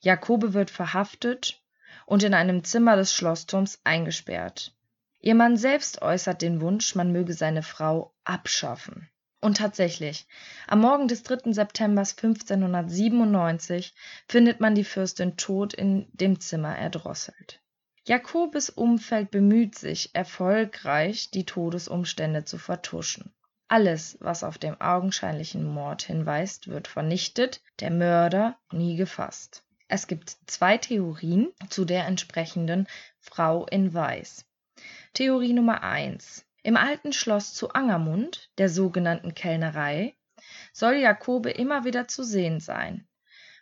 Jakobe 0.00 0.54
wird 0.54 0.70
verhaftet 0.70 1.62
und 2.04 2.22
in 2.22 2.34
einem 2.34 2.64
Zimmer 2.64 2.96
des 2.96 3.14
Schlossturms 3.14 3.80
eingesperrt. 3.84 4.74
Ihr 5.20 5.34
Mann 5.34 5.56
selbst 5.56 6.02
äußert 6.02 6.42
den 6.42 6.60
Wunsch, 6.60 6.94
man 6.94 7.12
möge 7.12 7.32
seine 7.32 7.62
Frau 7.62 8.14
abschaffen. 8.24 9.08
Und 9.40 9.58
tatsächlich, 9.58 10.26
am 10.66 10.80
Morgen 10.80 11.06
des 11.06 11.22
3. 11.22 11.52
September 11.52 12.00
1597 12.00 13.94
findet 14.26 14.60
man 14.60 14.74
die 14.74 14.82
Fürstin 14.84 15.36
tot 15.36 15.74
in 15.74 16.08
dem 16.12 16.40
Zimmer 16.40 16.76
erdrosselt. 16.76 17.60
Jakobes 18.04 18.70
Umfeld 18.70 19.30
bemüht 19.30 19.76
sich 19.76 20.14
erfolgreich, 20.14 21.30
die 21.30 21.44
Todesumstände 21.44 22.44
zu 22.44 22.58
vertuschen. 22.58 23.32
Alles, 23.68 24.16
was 24.20 24.44
auf 24.44 24.56
den 24.56 24.80
augenscheinlichen 24.80 25.62
Mord 25.62 26.02
hinweist, 26.02 26.68
wird 26.68 26.88
vernichtet, 26.88 27.60
der 27.80 27.90
Mörder 27.90 28.56
nie 28.72 28.96
gefasst. 28.96 29.62
Es 29.88 30.06
gibt 30.06 30.36
zwei 30.46 30.78
Theorien 30.78 31.52
zu 31.68 31.84
der 31.84 32.06
entsprechenden 32.06 32.88
Frau 33.20 33.66
in 33.66 33.92
Weiß. 33.92 34.46
Theorie 35.12 35.52
Nummer 35.52 35.82
1. 35.82 36.46
Im 36.68 36.76
alten 36.76 37.14
Schloss 37.14 37.54
zu 37.54 37.70
Angermund, 37.70 38.50
der 38.58 38.68
sogenannten 38.68 39.34
Kellnerei, 39.34 40.14
soll 40.74 40.96
Jakobe 40.96 41.48
immer 41.48 41.86
wieder 41.86 42.08
zu 42.08 42.22
sehen 42.22 42.60
sein. 42.60 43.08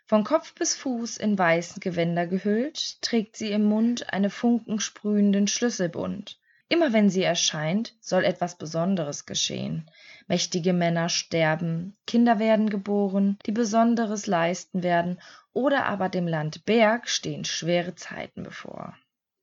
Von 0.03 0.25
Kopf 0.25 0.53
bis 0.55 0.75
Fuß 0.75 1.15
in 1.15 1.37
weiße 1.37 1.79
Gewänder 1.79 2.27
gehüllt, 2.27 3.01
trägt 3.01 3.37
sie 3.37 3.51
im 3.51 3.63
Mund 3.63 4.11
einen 4.11 4.29
funkensprühenden 4.29 5.47
Schlüsselbund. 5.47 6.37
Immer 6.67 6.91
wenn 6.91 7.09
sie 7.09 7.23
erscheint, 7.23 7.95
soll 8.01 8.25
etwas 8.25 8.57
Besonderes 8.57 9.25
geschehen. 9.25 9.89
Mächtige 10.27 10.73
Männer 10.73 11.07
sterben, 11.07 11.95
Kinder 12.07 12.39
werden 12.39 12.69
geboren, 12.69 13.39
die 13.45 13.53
Besonderes 13.53 14.27
leisten 14.27 14.83
werden, 14.83 15.21
oder 15.53 15.85
aber 15.85 16.09
dem 16.09 16.27
Land 16.27 16.65
Berg 16.65 17.07
stehen 17.07 17.45
schwere 17.45 17.95
Zeiten 17.95 18.43
bevor. 18.43 18.97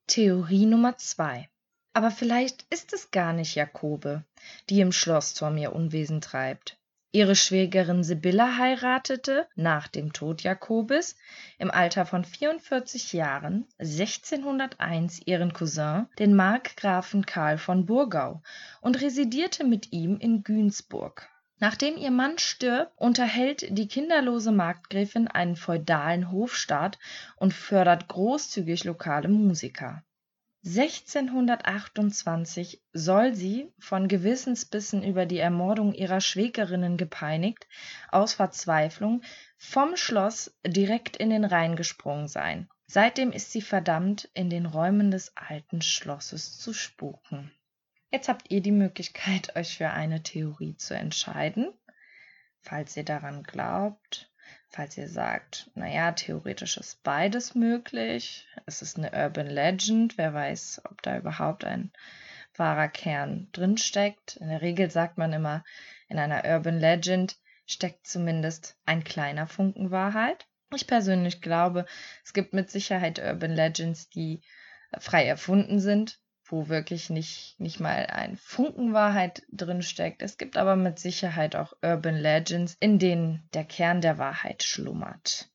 Theorie 0.06 0.66
Nummer 0.66 0.98
zwei. 0.98 1.48
Aber 1.96 2.10
vielleicht 2.10 2.66
ist 2.70 2.92
es 2.92 3.12
gar 3.12 3.32
nicht 3.32 3.54
Jakobe, 3.54 4.24
die 4.68 4.80
im 4.80 4.90
Schlossturm 4.90 5.56
ihr 5.56 5.72
Unwesen 5.72 6.20
treibt. 6.20 6.76
Ihre 7.12 7.36
Schwägerin 7.36 8.02
Sibylla 8.02 8.58
heiratete 8.58 9.46
nach 9.54 9.86
dem 9.86 10.12
Tod 10.12 10.42
Jakobes 10.42 11.14
im 11.56 11.70
Alter 11.70 12.04
von 12.04 12.24
44 12.24 13.12
Jahren 13.12 13.68
1601 13.78 15.22
ihren 15.24 15.52
Cousin, 15.52 16.08
den 16.18 16.34
Markgrafen 16.34 17.26
Karl 17.26 17.58
von 17.58 17.86
Burgau, 17.86 18.42
und 18.80 19.00
residierte 19.00 19.62
mit 19.62 19.92
ihm 19.92 20.16
in 20.16 20.42
Günzburg. 20.42 21.30
Nachdem 21.60 21.96
ihr 21.96 22.10
Mann 22.10 22.38
stirbt, 22.38 22.90
unterhält 22.96 23.78
die 23.78 23.86
kinderlose 23.86 24.50
Markgräfin 24.50 25.28
einen 25.28 25.54
feudalen 25.54 26.32
Hofstaat 26.32 26.98
und 27.36 27.54
fördert 27.54 28.08
großzügig 28.08 28.82
lokale 28.82 29.28
Musiker 29.28 30.02
1628 30.66 32.82
soll 32.94 33.34
sie, 33.34 33.70
von 33.78 34.08
Gewissensbissen 34.08 35.02
über 35.02 35.26
die 35.26 35.36
Ermordung 35.36 35.92
ihrer 35.92 36.22
Schwägerinnen 36.22 36.96
gepeinigt, 36.96 37.68
aus 38.10 38.32
Verzweiflung 38.32 39.20
vom 39.58 39.94
Schloss 39.96 40.56
direkt 40.66 41.18
in 41.18 41.28
den 41.28 41.44
Rhein 41.44 41.76
gesprungen 41.76 42.28
sein. 42.28 42.70
Seitdem 42.86 43.30
ist 43.30 43.52
sie 43.52 43.60
verdammt, 43.60 44.30
in 44.32 44.48
den 44.48 44.64
Räumen 44.64 45.10
des 45.10 45.36
alten 45.36 45.82
Schlosses 45.82 46.58
zu 46.58 46.72
spuken. 46.72 47.52
Jetzt 48.10 48.28
habt 48.28 48.50
ihr 48.50 48.62
die 48.62 48.72
Möglichkeit, 48.72 49.56
euch 49.56 49.76
für 49.76 49.90
eine 49.90 50.22
Theorie 50.22 50.76
zu 50.76 50.94
entscheiden, 50.94 51.74
falls 52.60 52.96
ihr 52.96 53.04
daran 53.04 53.42
glaubt. 53.42 54.32
Falls 54.74 54.98
ihr 54.98 55.06
sagt, 55.06 55.70
naja, 55.76 56.10
theoretisch 56.10 56.78
ist 56.78 57.04
beides 57.04 57.54
möglich, 57.54 58.48
es 58.66 58.82
ist 58.82 58.98
eine 58.98 59.12
Urban 59.12 59.46
Legend, 59.46 60.18
wer 60.18 60.34
weiß, 60.34 60.82
ob 60.90 61.00
da 61.00 61.16
überhaupt 61.16 61.64
ein 61.64 61.92
wahrer 62.56 62.88
Kern 62.88 63.46
drinsteckt. 63.52 64.34
In 64.38 64.48
der 64.48 64.62
Regel 64.62 64.90
sagt 64.90 65.16
man 65.16 65.32
immer, 65.32 65.64
in 66.08 66.18
einer 66.18 66.44
Urban 66.44 66.80
Legend 66.80 67.36
steckt 67.66 68.04
zumindest 68.08 68.76
ein 68.84 69.04
kleiner 69.04 69.46
Funken 69.46 69.92
Wahrheit. 69.92 70.48
Ich 70.74 70.88
persönlich 70.88 71.40
glaube, 71.40 71.86
es 72.24 72.32
gibt 72.32 72.52
mit 72.52 72.68
Sicherheit 72.68 73.20
Urban 73.20 73.52
Legends, 73.52 74.08
die 74.08 74.42
frei 74.98 75.24
erfunden 75.24 75.78
sind, 75.78 76.18
wo 76.46 76.68
wirklich 76.68 77.10
nicht, 77.10 77.58
nicht 77.58 77.80
mal 77.80 78.06
ein 78.06 78.36
Funken 78.36 78.92
Wahrheit 78.92 79.42
drinsteckt. 79.50 80.22
Es 80.22 80.36
gibt 80.38 80.56
aber 80.56 80.76
mit 80.76 80.98
Sicherheit 80.98 81.56
auch 81.56 81.72
Urban 81.82 82.16
Legends, 82.16 82.76
in 82.80 82.98
denen 82.98 83.48
der 83.54 83.64
Kern 83.64 84.00
der 84.00 84.18
Wahrheit 84.18 84.62
schlummert. 84.62 85.50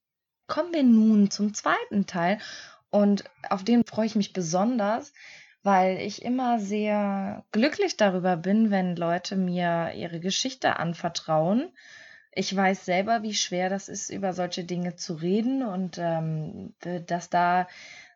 Kommen 0.48 0.74
wir 0.74 0.84
nun 0.84 1.30
zum 1.30 1.54
zweiten 1.54 2.08
Teil 2.08 2.40
und 2.90 3.24
auf 3.50 3.64
den 3.64 3.84
freue 3.86 4.08
ich 4.08 4.16
mich 4.16 4.34
besonders, 4.34 5.14
weil 5.62 5.98
ich 5.98 6.24
immer 6.24 6.60
sehr 6.60 7.46
glücklich 7.52 7.98
darüber 7.98 8.38
bin, 8.38 8.72
wenn 8.72 8.96
Leute 8.96 9.36
mir 9.36 9.92
ihre 9.96 10.20
Geschichte 10.20 10.78
anvertrauen. 10.78 11.72
Ich 12.32 12.56
weiß 12.56 12.86
selber, 12.86 13.22
wie 13.22 13.34
schwer 13.34 13.70
das 13.70 13.90
ist, 13.90 14.10
über 14.10 14.34
solche 14.34 14.64
Dinge 14.64 14.96
zu 14.96 15.16
reden 15.16 15.64
und 15.64 15.98
ähm, 16.00 16.74
dass 17.06 17.30
da 17.30 17.68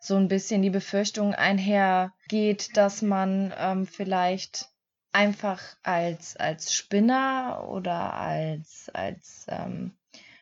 so 0.03 0.17
ein 0.17 0.27
bisschen 0.27 0.61
die 0.61 0.69
Befürchtung 0.69 1.33
einhergeht, 1.33 2.75
dass 2.75 3.01
man 3.01 3.53
ähm, 3.57 3.87
vielleicht 3.87 4.67
einfach 5.13 5.61
als, 5.81 6.35
als 6.35 6.73
Spinner 6.73 7.69
oder 7.69 8.13
als, 8.13 8.89
als 8.93 9.45
ähm, 9.47 9.95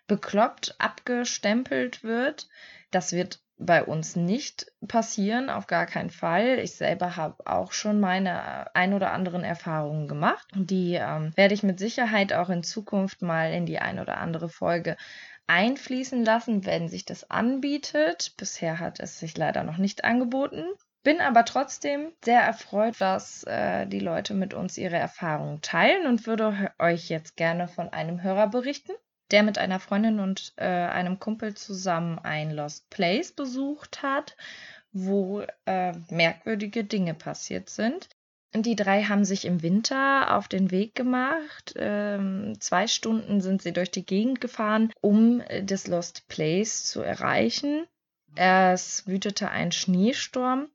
bekloppt 0.08 0.75
abgestempelt 0.80 2.03
wird. 2.03 2.50
Das 2.89 3.12
wird 3.12 3.39
bei 3.60 3.84
uns 3.84 4.15
nicht 4.15 4.72
passieren, 4.88 5.51
auf 5.51 5.68
gar 5.68 5.86
keinen 5.86 6.10
Fall. 6.10 6.58
Ich 6.58 6.74
selber 6.74 7.15
habe 7.15 7.46
auch 7.46 7.72
schon 7.72 8.00
meine 8.00 8.75
ein 8.75 8.96
oder 8.96 9.12
anderen 9.12 9.44
Erfahrungen 9.44 10.08
gemacht. 10.08 10.48
Die 10.56 10.96
ähm, 10.96 11.34
werde 11.36 11.53
ich 11.53 11.62
mit 11.62 11.77
Sicherheit 11.77 12.34
auch 12.34 12.50
in 12.50 12.63
Zukunft 12.63 13.22
mal 13.22 13.53
in 13.53 13.68
die 13.68 13.77
ein 13.77 14.00
oder 14.00 14.18
andere 14.18 14.50
Folge 14.50 14.98
einfließen 15.51 16.24
lassen, 16.24 16.65
wenn 16.65 16.88
sich 16.88 17.03
das 17.03 17.29
anbietet. 17.29 18.34
Bisher 18.38 18.79
hat 18.79 19.01
es 19.01 19.20
sich 19.20 19.38
leider 19.38 19.63
noch 19.63 19.77
nicht 19.77 20.05
angeboten. 20.05 20.63
Bin 21.03 21.20
aber 21.20 21.43
trotzdem 21.43 22.13
sehr 22.24 22.39
erfreut, 22.41 22.96
dass 23.00 23.43
äh, 23.43 23.86
die 23.86 24.00
Leute 24.00 24.34
mit 24.34 24.53
uns 24.53 24.77
ihre 24.77 24.96
Erfahrungen 24.96 25.62
teilen 25.62 26.08
und 26.08 26.25
würde 26.25 26.72
euch 26.79 27.10
jetzt 27.10 27.36
gerne 27.36 27.67
von 27.67 27.89
einem 27.89 28.24
Hörer 28.24 28.48
berichten, 28.48 28.93
der 29.31 29.43
mit 29.43 29.58
einer 29.58 29.81
Freundin 29.81 30.22
und 30.22 30.53
äh, 30.55 30.65
einem 30.65 31.20
Kumpel 31.20 31.53
zusammen 31.53 32.17
ein 32.20 32.51
Lost 32.51 32.89
Place 32.89 33.34
besucht 33.34 34.03
hat, 34.03 34.38
wo 34.93 35.43
äh, 35.65 35.91
merkwürdige 36.10 36.86
Dinge 36.86 37.13
passiert 37.13 37.70
sind. 37.70 38.08
Die 38.53 38.75
drei 38.75 39.03
haben 39.03 39.24
sich 39.24 39.46
im 39.46 39.62
Winter 39.62 40.36
auf 40.36 40.50
den 40.50 40.72
Weg 40.72 40.93
gemacht. 40.93 41.74
Ähm, 41.77 42.55
zwei 42.60 42.88
Stunden 42.88 43.39
sind 43.39 43.62
sie 43.62 43.72
durch 43.72 43.91
die 43.91 44.05
Gegend 44.05 44.41
gefahren, 44.41 44.91
um 45.00 45.39
äh, 45.41 45.63
das 45.63 45.88
Lost 45.88 46.27
Place 46.27 46.84
zu 46.84 47.01
erreichen. 47.01 47.86
Es 48.36 49.08
wütete 49.08 49.50
ein 49.50 49.72
Schneesturm. 49.72 50.67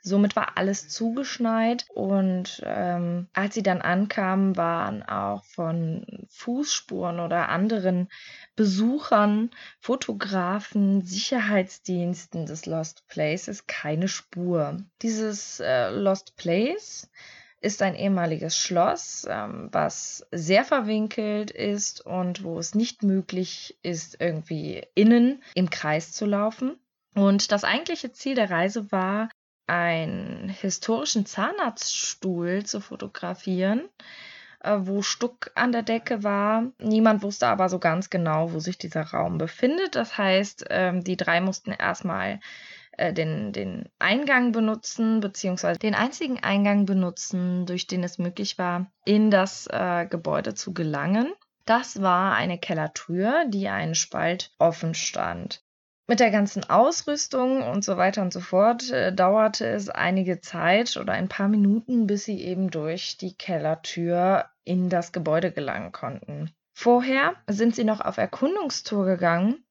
Somit 0.00 0.34
war 0.34 0.56
alles 0.58 0.88
zugeschneit 0.88 1.86
und 1.94 2.60
ähm, 2.66 3.28
als 3.34 3.54
sie 3.54 3.62
dann 3.62 3.82
ankamen, 3.82 4.56
waren 4.56 5.04
auch 5.04 5.44
von 5.44 6.21
Fußspuren 6.32 7.20
oder 7.20 7.48
anderen 7.48 8.08
Besuchern, 8.56 9.50
Fotografen, 9.78 11.02
Sicherheitsdiensten 11.02 12.46
des 12.46 12.66
Lost 12.66 13.06
Places 13.08 13.66
keine 13.66 14.08
Spur. 14.08 14.82
Dieses 15.02 15.60
äh, 15.60 15.90
Lost 15.90 16.36
Place 16.36 17.08
ist 17.60 17.80
ein 17.82 17.94
ehemaliges 17.94 18.56
Schloss, 18.58 19.26
ähm, 19.28 19.68
was 19.70 20.26
sehr 20.32 20.64
verwinkelt 20.64 21.50
ist 21.50 22.04
und 22.04 22.42
wo 22.42 22.58
es 22.58 22.74
nicht 22.74 23.02
möglich 23.02 23.78
ist, 23.82 24.20
irgendwie 24.20 24.84
innen 24.94 25.42
im 25.54 25.70
Kreis 25.70 26.12
zu 26.12 26.26
laufen. 26.26 26.76
Und 27.14 27.52
das 27.52 27.62
eigentliche 27.62 28.12
Ziel 28.12 28.34
der 28.34 28.50
Reise 28.50 28.90
war, 28.90 29.28
einen 29.66 30.48
historischen 30.48 31.24
Zahnarztstuhl 31.24 32.64
zu 32.64 32.80
fotografieren, 32.80 33.88
wo 34.64 35.02
Stuck 35.02 35.50
an 35.54 35.72
der 35.72 35.82
Decke 35.82 36.22
war. 36.22 36.64
Niemand 36.78 37.22
wusste 37.22 37.48
aber 37.48 37.68
so 37.68 37.78
ganz 37.78 38.10
genau, 38.10 38.52
wo 38.52 38.60
sich 38.60 38.78
dieser 38.78 39.02
Raum 39.02 39.38
befindet. 39.38 39.96
Das 39.96 40.16
heißt, 40.18 40.66
ähm, 40.70 41.02
die 41.04 41.16
drei 41.16 41.40
mussten 41.40 41.72
erstmal 41.72 42.40
äh, 42.96 43.12
den, 43.12 43.52
den 43.52 43.88
Eingang 43.98 44.52
benutzen, 44.52 45.20
beziehungsweise 45.20 45.78
den 45.78 45.94
einzigen 45.94 46.42
Eingang 46.42 46.86
benutzen, 46.86 47.66
durch 47.66 47.86
den 47.86 48.04
es 48.04 48.18
möglich 48.18 48.58
war, 48.58 48.92
in 49.04 49.30
das 49.30 49.66
äh, 49.66 50.06
Gebäude 50.06 50.54
zu 50.54 50.74
gelangen. 50.74 51.32
Das 51.64 52.02
war 52.02 52.34
eine 52.34 52.58
Kellertür, 52.58 53.44
die 53.48 53.68
einen 53.68 53.94
Spalt 53.94 54.52
offen 54.58 54.94
stand. 54.94 55.62
Mit 56.08 56.20
der 56.20 56.30
ganzen 56.30 56.68
Ausrüstung 56.68 57.62
und 57.62 57.84
so 57.84 57.96
weiter 57.96 58.22
und 58.22 58.32
so 58.32 58.40
fort 58.40 58.90
äh, 58.90 59.14
dauerte 59.14 59.66
es 59.66 59.88
einige 59.88 60.40
Zeit 60.40 60.96
oder 60.96 61.12
ein 61.12 61.28
paar 61.28 61.48
Minuten, 61.48 62.06
bis 62.06 62.24
sie 62.24 62.42
eben 62.42 62.70
durch 62.70 63.16
die 63.16 63.34
Kellertür 63.34 64.46
in 64.64 64.88
das 64.88 65.12
Gebäude 65.12 65.52
gelangen 65.52 65.92
konnten. 65.92 66.50
Vorher 66.74 67.34
sind 67.48 67.74
sie 67.74 67.84
noch 67.84 68.00
auf 68.00 68.16
Erkundungstour 68.16 69.04
gegangen 69.04 69.64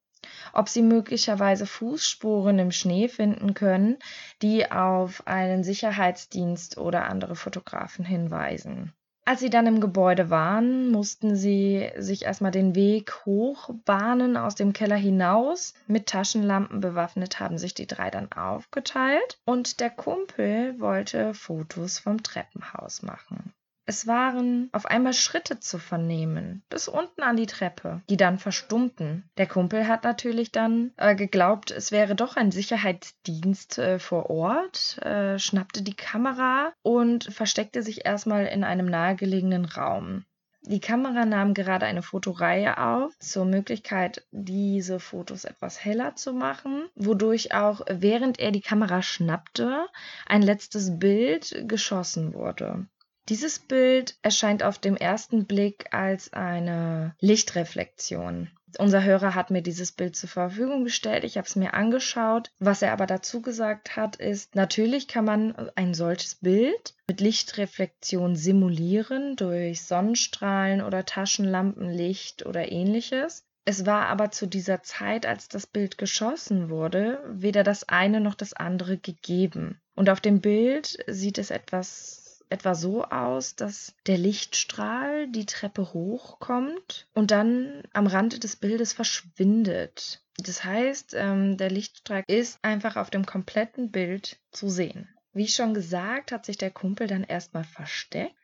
ob 0.53 0.69
sie 0.69 0.81
möglicherweise 0.83 1.65
Fußspuren 1.65 2.59
im 2.59 2.71
Schnee 2.71 3.07
finden 3.07 3.53
können, 3.53 3.97
die 4.41 4.71
auf 4.71 5.25
einen 5.25 5.63
Sicherheitsdienst 5.63 6.77
oder 6.77 7.05
andere 7.05 7.35
Fotografen 7.35 8.05
hinweisen. 8.05 8.93
Als 9.23 9.39
sie 9.39 9.51
dann 9.51 9.67
im 9.67 9.79
Gebäude 9.79 10.29
waren, 10.31 10.89
mussten 10.89 11.35
sie 11.35 11.91
sich 11.97 12.25
erstmal 12.25 12.51
den 12.51 12.73
Weg 12.75 13.25
hochbahnen 13.25 14.35
aus 14.35 14.55
dem 14.55 14.73
Keller 14.73 14.95
hinaus. 14.95 15.75
Mit 15.85 16.07
Taschenlampen 16.07 16.81
bewaffnet 16.81 17.39
haben 17.39 17.59
sich 17.59 17.75
die 17.75 17.85
drei 17.85 18.09
dann 18.09 18.31
aufgeteilt 18.31 19.39
und 19.45 19.79
der 19.79 19.91
Kumpel 19.91 20.79
wollte 20.79 21.35
Fotos 21.35 21.99
vom 21.99 22.23
Treppenhaus 22.23 23.03
machen. 23.03 23.53
Es 23.91 24.07
waren 24.07 24.69
auf 24.71 24.85
einmal 24.85 25.11
Schritte 25.11 25.59
zu 25.59 25.77
vernehmen, 25.77 26.63
bis 26.69 26.87
unten 26.87 27.23
an 27.23 27.35
die 27.35 27.45
Treppe, 27.45 28.01
die 28.09 28.15
dann 28.15 28.39
verstummten. 28.39 29.29
Der 29.37 29.47
Kumpel 29.47 29.85
hat 29.85 30.05
natürlich 30.05 30.53
dann 30.53 30.93
äh, 30.95 31.13
geglaubt, 31.13 31.71
es 31.71 31.91
wäre 31.91 32.15
doch 32.15 32.37
ein 32.37 32.51
Sicherheitsdienst 32.51 33.79
äh, 33.79 33.99
vor 33.99 34.29
Ort, 34.29 34.97
äh, 34.99 35.37
schnappte 35.39 35.81
die 35.81 35.93
Kamera 35.93 36.71
und 36.83 37.25
versteckte 37.33 37.83
sich 37.83 38.05
erstmal 38.05 38.45
in 38.45 38.63
einem 38.63 38.85
nahegelegenen 38.85 39.65
Raum. 39.65 40.23
Die 40.61 40.79
Kamera 40.79 41.25
nahm 41.25 41.53
gerade 41.53 41.85
eine 41.85 42.01
Fotoreihe 42.01 42.77
auf, 42.77 43.11
zur 43.19 43.43
Möglichkeit, 43.43 44.25
diese 44.31 45.01
Fotos 45.01 45.43
etwas 45.43 45.83
heller 45.83 46.15
zu 46.15 46.31
machen, 46.31 46.85
wodurch 46.95 47.53
auch 47.53 47.81
während 47.89 48.39
er 48.39 48.53
die 48.53 48.61
Kamera 48.61 49.01
schnappte, 49.01 49.85
ein 50.27 50.43
letztes 50.43 50.97
Bild 50.97 51.65
geschossen 51.67 52.33
wurde. 52.33 52.87
Dieses 53.29 53.59
Bild 53.59 54.17
erscheint 54.21 54.63
auf 54.63 54.79
dem 54.79 54.95
ersten 54.97 55.45
Blick 55.45 55.93
als 55.93 56.33
eine 56.33 57.15
Lichtreflexion. 57.19 58.49
Unser 58.77 59.03
Hörer 59.03 59.35
hat 59.35 59.51
mir 59.51 59.61
dieses 59.61 59.91
Bild 59.91 60.15
zur 60.15 60.29
Verfügung 60.29 60.83
gestellt. 60.83 61.23
Ich 61.23 61.37
habe 61.37 61.47
es 61.47 61.55
mir 61.55 61.73
angeschaut. 61.73 62.51
Was 62.59 62.81
er 62.81 62.93
aber 62.93 63.05
dazu 63.05 63.41
gesagt 63.41 63.95
hat, 63.95 64.15
ist, 64.15 64.55
natürlich 64.55 65.07
kann 65.07 65.25
man 65.25 65.69
ein 65.75 65.93
solches 65.93 66.35
Bild 66.35 66.95
mit 67.07 67.19
Lichtreflexion 67.19 68.35
simulieren 68.35 69.35
durch 69.35 69.83
Sonnenstrahlen 69.83 70.81
oder 70.81 71.05
Taschenlampenlicht 71.05 72.45
oder 72.45 72.71
ähnliches. 72.71 73.45
Es 73.65 73.85
war 73.85 74.07
aber 74.07 74.31
zu 74.31 74.47
dieser 74.47 74.81
Zeit, 74.81 75.25
als 75.25 75.47
das 75.47 75.67
Bild 75.67 75.97
geschossen 75.97 76.69
wurde, 76.69 77.23
weder 77.29 77.63
das 77.63 77.87
eine 77.87 78.19
noch 78.19 78.35
das 78.35 78.53
andere 78.53 78.97
gegeben. 78.97 79.79
Und 79.93 80.09
auf 80.09 80.19
dem 80.19 80.41
Bild 80.41 80.97
sieht 81.07 81.37
es 81.37 81.51
etwas 81.51 82.20
etwa 82.51 82.75
so 82.75 83.05
aus, 83.05 83.55
dass 83.55 83.95
der 84.07 84.17
Lichtstrahl 84.17 85.27
die 85.27 85.45
Treppe 85.45 85.93
hochkommt 85.93 87.07
und 87.13 87.31
dann 87.31 87.83
am 87.93 88.07
Rand 88.07 88.43
des 88.43 88.55
Bildes 88.55 88.93
verschwindet. 88.93 90.23
Das 90.37 90.63
heißt, 90.63 91.13
ähm, 91.15 91.57
der 91.57 91.69
Lichtstrahl 91.69 92.23
ist 92.27 92.59
einfach 92.61 92.95
auf 92.95 93.09
dem 93.09 93.25
kompletten 93.25 93.91
Bild 93.91 94.39
zu 94.51 94.69
sehen. 94.69 95.09
Wie 95.33 95.47
schon 95.47 95.73
gesagt, 95.73 96.31
hat 96.31 96.45
sich 96.45 96.57
der 96.57 96.71
Kumpel 96.71 97.07
dann 97.07 97.23
erstmal 97.23 97.63
versteckt 97.63 98.35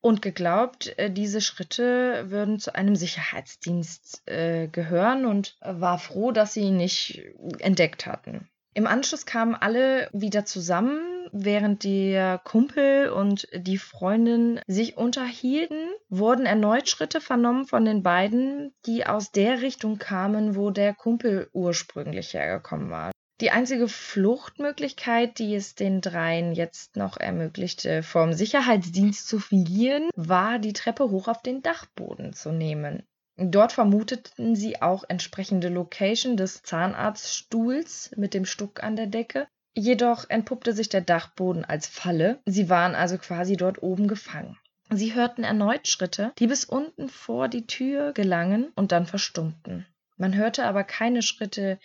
und 0.00 0.22
geglaubt, 0.22 0.96
äh, 0.98 1.10
diese 1.10 1.40
Schritte 1.40 2.30
würden 2.30 2.60
zu 2.60 2.74
einem 2.74 2.94
Sicherheitsdienst 2.94 4.22
äh, 4.26 4.68
gehören 4.68 5.26
und 5.26 5.56
war 5.60 5.98
froh, 5.98 6.30
dass 6.30 6.54
sie 6.54 6.60
ihn 6.60 6.76
nicht 6.76 7.24
entdeckt 7.58 8.06
hatten. 8.06 8.48
Im 8.74 8.86
Anschluss 8.86 9.26
kamen 9.26 9.54
alle 9.54 10.08
wieder 10.12 10.44
zusammen 10.44 11.15
Während 11.38 11.84
der 11.84 12.38
Kumpel 12.38 13.10
und 13.10 13.46
die 13.54 13.76
Freundin 13.76 14.58
sich 14.66 14.96
unterhielten, 14.96 15.90
wurden 16.08 16.46
erneut 16.46 16.88
Schritte 16.88 17.20
vernommen 17.20 17.66
von 17.66 17.84
den 17.84 18.02
beiden, 18.02 18.72
die 18.86 19.04
aus 19.04 19.32
der 19.32 19.60
Richtung 19.60 19.98
kamen, 19.98 20.56
wo 20.56 20.70
der 20.70 20.94
Kumpel 20.94 21.50
ursprünglich 21.52 22.32
hergekommen 22.32 22.90
war. 22.90 23.12
Die 23.42 23.50
einzige 23.50 23.86
Fluchtmöglichkeit, 23.86 25.38
die 25.38 25.54
es 25.54 25.74
den 25.74 26.00
dreien 26.00 26.54
jetzt 26.54 26.96
noch 26.96 27.18
ermöglichte, 27.18 28.02
vom 28.02 28.32
Sicherheitsdienst 28.32 29.28
zu 29.28 29.38
fliehen, 29.38 30.08
war 30.16 30.58
die 30.58 30.72
Treppe 30.72 31.10
hoch 31.10 31.28
auf 31.28 31.42
den 31.42 31.60
Dachboden 31.60 32.32
zu 32.32 32.50
nehmen. 32.50 33.02
Dort 33.36 33.72
vermuteten 33.72 34.56
sie 34.56 34.80
auch 34.80 35.04
entsprechende 35.06 35.68
Location 35.68 36.38
des 36.38 36.62
Zahnarztstuhls 36.62 38.12
mit 38.16 38.32
dem 38.32 38.46
Stuck 38.46 38.82
an 38.82 38.96
der 38.96 39.08
Decke 39.08 39.46
Jedoch 39.78 40.24
entpuppte 40.30 40.72
sich 40.72 40.88
der 40.88 41.02
Dachboden 41.02 41.62
als 41.66 41.86
Falle. 41.86 42.40
Sie 42.46 42.70
waren 42.70 42.94
also 42.94 43.18
quasi 43.18 43.58
dort 43.58 43.82
oben 43.82 44.08
gefangen. 44.08 44.56
Sie 44.88 45.14
hörten 45.14 45.44
erneut 45.44 45.86
Schritte, 45.86 46.32
die 46.38 46.46
bis 46.46 46.64
unten 46.64 47.10
vor 47.10 47.48
die 47.48 47.66
Tür 47.66 48.12
gelangen 48.14 48.72
und 48.74 48.90
dann 48.90 49.04
verstummten. 49.04 49.86
Man 50.16 50.34
hörte 50.34 50.64
aber 50.64 50.82
keine 50.82 51.20
Schritte, 51.20 51.78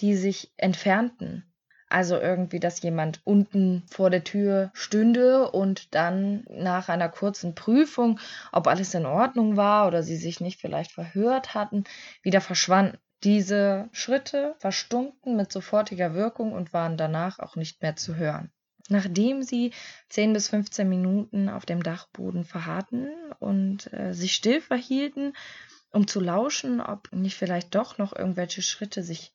die 0.00 0.16
sich 0.16 0.52
entfernten. 0.56 1.44
Also 1.90 2.18
irgendwie, 2.18 2.60
dass 2.60 2.80
jemand 2.80 3.20
unten 3.24 3.82
vor 3.90 4.08
der 4.08 4.24
Tür 4.24 4.70
stünde 4.72 5.50
und 5.50 5.94
dann 5.94 6.44
nach 6.48 6.88
einer 6.88 7.10
kurzen 7.10 7.54
Prüfung, 7.54 8.18
ob 8.52 8.68
alles 8.68 8.94
in 8.94 9.04
Ordnung 9.04 9.58
war 9.58 9.86
oder 9.86 10.02
sie 10.02 10.16
sich 10.16 10.40
nicht 10.40 10.60
vielleicht 10.60 10.92
verhört 10.92 11.52
hatten, 11.54 11.84
wieder 12.22 12.40
verschwanden. 12.40 12.96
Diese 13.24 13.88
Schritte 13.92 14.54
verstummten 14.58 15.34
mit 15.34 15.50
sofortiger 15.50 16.12
Wirkung 16.14 16.52
und 16.52 16.74
waren 16.74 16.98
danach 16.98 17.38
auch 17.38 17.56
nicht 17.56 17.80
mehr 17.80 17.96
zu 17.96 18.16
hören. 18.16 18.52
Nachdem 18.90 19.42
sie 19.42 19.72
10 20.10 20.34
bis 20.34 20.48
15 20.48 20.86
Minuten 20.86 21.48
auf 21.48 21.64
dem 21.64 21.82
Dachboden 21.82 22.44
verharrten 22.44 23.08
und 23.40 23.90
äh, 23.94 24.12
sich 24.12 24.34
still 24.34 24.60
verhielten, 24.60 25.32
um 25.90 26.06
zu 26.06 26.20
lauschen, 26.20 26.82
ob 26.82 27.10
nicht 27.12 27.36
vielleicht 27.36 27.74
doch 27.74 27.96
noch 27.96 28.14
irgendwelche 28.14 28.60
Schritte 28.60 29.02
sich 29.02 29.32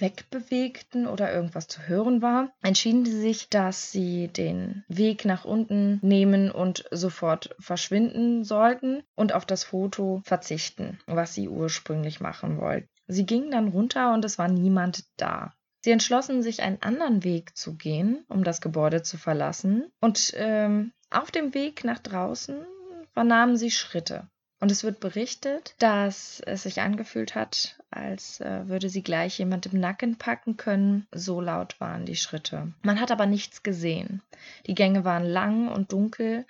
wegbewegten 0.00 1.06
oder 1.06 1.32
irgendwas 1.32 1.68
zu 1.68 1.86
hören 1.86 2.22
war, 2.22 2.50
entschieden 2.62 3.04
sie 3.04 3.20
sich, 3.20 3.48
dass 3.48 3.90
sie 3.92 4.28
den 4.28 4.84
Weg 4.88 5.24
nach 5.24 5.44
unten 5.44 5.98
nehmen 6.02 6.50
und 6.50 6.84
sofort 6.90 7.54
verschwinden 7.58 8.44
sollten 8.44 9.02
und 9.14 9.32
auf 9.32 9.46
das 9.46 9.64
Foto 9.64 10.22
verzichten, 10.24 10.98
was 11.06 11.34
sie 11.34 11.48
ursprünglich 11.48 12.20
machen 12.20 12.58
wollten. 12.58 12.88
Sie 13.06 13.26
gingen 13.26 13.50
dann 13.50 13.68
runter 13.68 14.12
und 14.12 14.24
es 14.24 14.38
war 14.38 14.48
niemand 14.48 15.04
da. 15.16 15.52
Sie 15.80 15.90
entschlossen 15.90 16.42
sich, 16.42 16.62
einen 16.62 16.82
anderen 16.82 17.24
Weg 17.24 17.56
zu 17.56 17.76
gehen, 17.76 18.24
um 18.28 18.44
das 18.44 18.60
Gebäude 18.60 19.02
zu 19.02 19.16
verlassen. 19.16 19.90
Und 20.00 20.32
ähm, 20.36 20.92
auf 21.10 21.30
dem 21.30 21.54
Weg 21.54 21.84
nach 21.84 22.00
draußen 22.00 22.66
vernahmen 23.14 23.56
sie 23.56 23.70
Schritte. 23.70 24.28
Und 24.60 24.72
es 24.72 24.82
wird 24.82 24.98
berichtet, 24.98 25.74
dass 25.78 26.40
es 26.40 26.64
sich 26.64 26.80
angefühlt 26.80 27.36
hat, 27.36 27.78
als 27.90 28.40
äh, 28.40 28.68
würde 28.68 28.88
sie 28.88 29.02
gleich 29.02 29.38
jemand 29.38 29.66
im 29.66 29.78
Nacken 29.78 30.18
packen 30.18 30.56
können. 30.56 31.06
So 31.12 31.40
laut 31.40 31.80
waren 31.80 32.06
die 32.06 32.16
Schritte. 32.16 32.72
Man 32.82 33.00
hat 33.00 33.12
aber 33.12 33.26
nichts 33.26 33.62
gesehen. 33.62 34.20
Die 34.66 34.74
Gänge 34.74 35.04
waren 35.04 35.24
lang 35.24 35.68
und 35.68 35.92
dunkel 35.92 36.44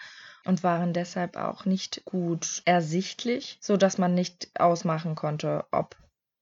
und 0.44 0.62
waren 0.62 0.94
deshalb 0.94 1.36
auch 1.36 1.66
nicht 1.66 2.02
gut 2.06 2.62
ersichtlich, 2.64 3.58
so 3.60 3.76
dass 3.76 3.98
man 3.98 4.14
nicht 4.14 4.48
ausmachen 4.58 5.14
konnte, 5.14 5.66
ob 5.70 5.96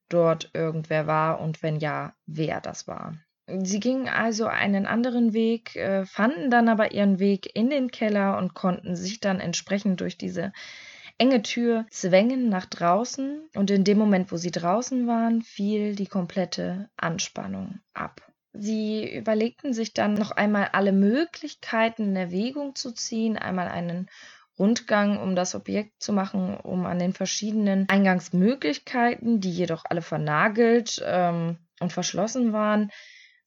dort 0.08 0.50
irgendwer 0.54 1.08
war 1.08 1.40
und 1.40 1.64
wenn 1.64 1.80
ja, 1.80 2.14
wer 2.26 2.60
das 2.60 2.86
war. 2.86 3.16
Sie 3.48 3.78
gingen 3.78 4.08
also 4.08 4.46
einen 4.46 4.86
anderen 4.86 5.32
Weg, 5.32 5.76
äh, 5.76 6.04
fanden 6.04 6.50
dann 6.50 6.68
aber 6.68 6.92
ihren 6.92 7.20
Weg 7.20 7.54
in 7.54 7.70
den 7.70 7.90
Keller 7.92 8.38
und 8.38 8.54
konnten 8.54 8.96
sich 8.96 9.20
dann 9.20 9.38
entsprechend 9.38 10.00
durch 10.00 10.18
diese 10.18 10.52
enge 11.18 11.42
Tür 11.42 11.86
zwängen 11.90 12.48
nach 12.48 12.66
draußen. 12.66 13.48
Und 13.54 13.70
in 13.70 13.84
dem 13.84 13.98
Moment, 13.98 14.32
wo 14.32 14.36
sie 14.36 14.50
draußen 14.50 15.06
waren, 15.06 15.42
fiel 15.42 15.94
die 15.94 16.06
komplette 16.06 16.90
Anspannung 16.96 17.80
ab. 17.94 18.22
Sie 18.52 19.14
überlegten 19.14 19.74
sich 19.74 19.92
dann 19.92 20.14
noch 20.14 20.30
einmal 20.30 20.70
alle 20.72 20.92
Möglichkeiten 20.92 22.04
in 22.04 22.16
Erwägung 22.16 22.74
zu 22.74 22.92
ziehen, 22.92 23.36
einmal 23.36 23.68
einen 23.68 24.08
Rundgang, 24.58 25.18
um 25.18 25.36
das 25.36 25.54
Objekt 25.54 26.02
zu 26.02 26.12
machen, 26.14 26.56
um 26.56 26.86
an 26.86 26.98
den 26.98 27.12
verschiedenen 27.12 27.86
Eingangsmöglichkeiten, 27.88 29.40
die 29.40 29.50
jedoch 29.50 29.84
alle 29.84 30.00
vernagelt 30.00 31.02
ähm, 31.04 31.58
und 31.80 31.92
verschlossen 31.92 32.54
waren, 32.54 32.90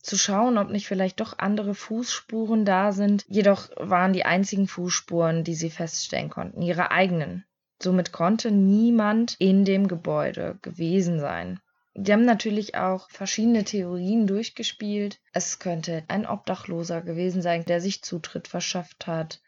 zu 0.01 0.17
schauen, 0.17 0.57
ob 0.57 0.69
nicht 0.69 0.87
vielleicht 0.87 1.19
doch 1.19 1.39
andere 1.39 1.73
Fußspuren 1.73 2.63
da 2.63 2.91
sind. 2.91 3.25
Jedoch 3.27 3.69
waren 3.75 4.13
die 4.13 4.25
einzigen 4.25 4.67
Fußspuren, 4.67 5.43
die 5.43 5.55
sie 5.55 5.71
feststellen 5.71 6.29
konnten, 6.29 6.61
ihre 6.61 6.91
eigenen. 6.91 7.43
Somit 7.81 8.11
konnte 8.11 8.51
niemand 8.51 9.35
in 9.39 9.65
dem 9.65 9.87
Gebäude 9.87 10.57
gewesen 10.61 11.19
sein. 11.19 11.59
Die 11.95 12.13
haben 12.13 12.23
natürlich 12.23 12.75
auch 12.75 13.09
verschiedene 13.09 13.63
Theorien 13.63 14.27
durchgespielt. 14.27 15.19
Es 15.33 15.59
könnte 15.59 16.03
ein 16.07 16.25
Obdachloser 16.25 17.01
gewesen 17.01 17.41
sein, 17.41 17.65
der 17.65 17.81
sich 17.81 18.03
Zutritt 18.03 18.47
verschafft 18.47 19.07
hat. 19.07 19.41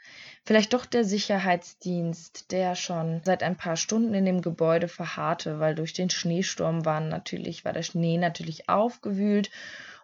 Vielleicht 0.44 0.74
doch 0.74 0.86
der 0.86 1.06
Sicherheitsdienst, 1.06 2.52
der 2.52 2.76
schon 2.76 3.22
seit 3.24 3.44
ein 3.44 3.58
paar 3.58 3.78
Stunden 3.78 4.14
in 4.14 4.26
dem 4.26 4.42
Gebäude 4.42 4.88
verharrte, 4.88 5.60
weil 5.60 5.76
durch 5.76 5.94
den 5.94 6.10
Schneesturm 6.10 6.84
waren 6.84 7.10
natürlich, 7.10 7.64
war 7.64 7.74
der 7.74 7.84
Schnee 7.84 8.18
natürlich 8.18 8.68
aufgewühlt 8.68 9.50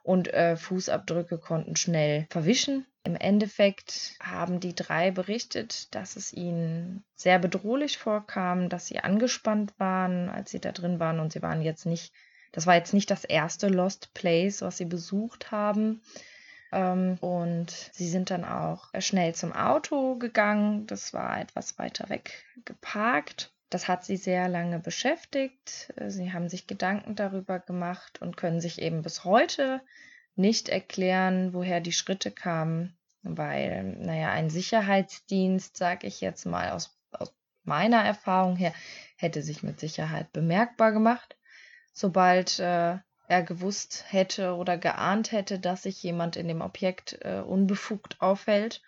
und 0.03 0.33
äh, 0.33 0.55
Fußabdrücke 0.55 1.39
konnten 1.39 1.75
schnell 1.75 2.27
verwischen. 2.29 2.85
Im 3.07 3.15
Endeffekt 3.15 4.17
haben 4.19 4.59
die 4.59 4.75
drei 4.75 5.11
berichtet, 5.11 5.95
dass 5.95 6.17
es 6.17 6.33
ihnen 6.33 7.05
sehr 7.15 7.39
bedrohlich 7.39 7.97
vorkam, 7.97 8.67
dass 8.67 8.87
sie 8.87 8.99
angespannt 8.99 9.73
waren, 9.77 10.27
als 10.27 10.51
sie 10.51 10.59
da 10.59 10.73
drin 10.73 10.99
waren 10.99 11.21
und 11.21 11.31
sie 11.31 11.41
waren 11.41 11.61
jetzt 11.61 11.85
nicht, 11.85 12.11
das 12.51 12.67
war 12.67 12.75
jetzt 12.75 12.93
nicht 12.93 13.09
das 13.09 13.23
erste 13.23 13.69
Lost 13.69 14.13
Place, 14.13 14.61
was 14.61 14.75
sie 14.75 14.83
besucht 14.83 15.51
haben. 15.51 16.01
Ähm, 16.73 17.17
und 17.21 17.71
sie 17.93 18.09
sind 18.09 18.29
dann 18.29 18.43
auch 18.43 18.89
schnell 18.99 19.33
zum 19.33 19.53
Auto 19.53 20.15
gegangen. 20.15 20.85
Das 20.87 21.13
war 21.13 21.39
etwas 21.39 21.79
weiter 21.79 22.09
weg 22.09 22.43
geparkt. 22.65 23.53
Das 23.69 23.87
hat 23.87 24.03
sie 24.03 24.17
sehr 24.17 24.49
lange 24.49 24.79
beschäftigt. 24.79 25.93
Sie 26.07 26.33
haben 26.33 26.49
sich 26.49 26.67
Gedanken 26.67 27.15
darüber 27.15 27.59
gemacht 27.59 28.21
und 28.21 28.35
können 28.35 28.59
sich 28.59 28.81
eben 28.81 29.01
bis 29.01 29.23
heute 29.23 29.79
nicht 30.38 30.69
erklären, 30.69 31.54
woher 31.54 31.82
die 31.82 31.91
Schritte 31.91 32.32
kamen, 32.32 32.97
weil, 33.23 33.84
naja, 33.84 34.32
ein 34.32 34.50
Sicherheitsdienst, 34.50 35.78
sage 35.78 36.08
ich 36.08 36.21
jetzt 36.21 36.45
mal 36.45 36.71
aus, 36.71 36.97
aus 37.12 37.34
meiner 37.63 38.04
Erfahrung 38.04 38.56
her, 38.56 38.73
hätte 39.15 39.41
sich 39.41 39.63
mit 39.63 39.80
Sicherheit 39.80 40.32
bemerkbar 40.32 40.91
gemacht, 40.91 41.38
sobald 41.93 42.60
äh, 42.60 42.97
er 43.28 43.43
gewusst 43.43 44.06
hätte 44.08 44.56
oder 44.56 44.78
geahnt 44.78 45.32
hätte, 45.32 45.60
dass 45.60 45.84
sich 45.84 46.02
jemand 46.02 46.38
in 46.38 46.47
dem 46.47 46.62
Objekt 46.62 47.19
äh, 47.21 47.41
unbefugt 47.41 48.21
aufhält. 48.21 48.82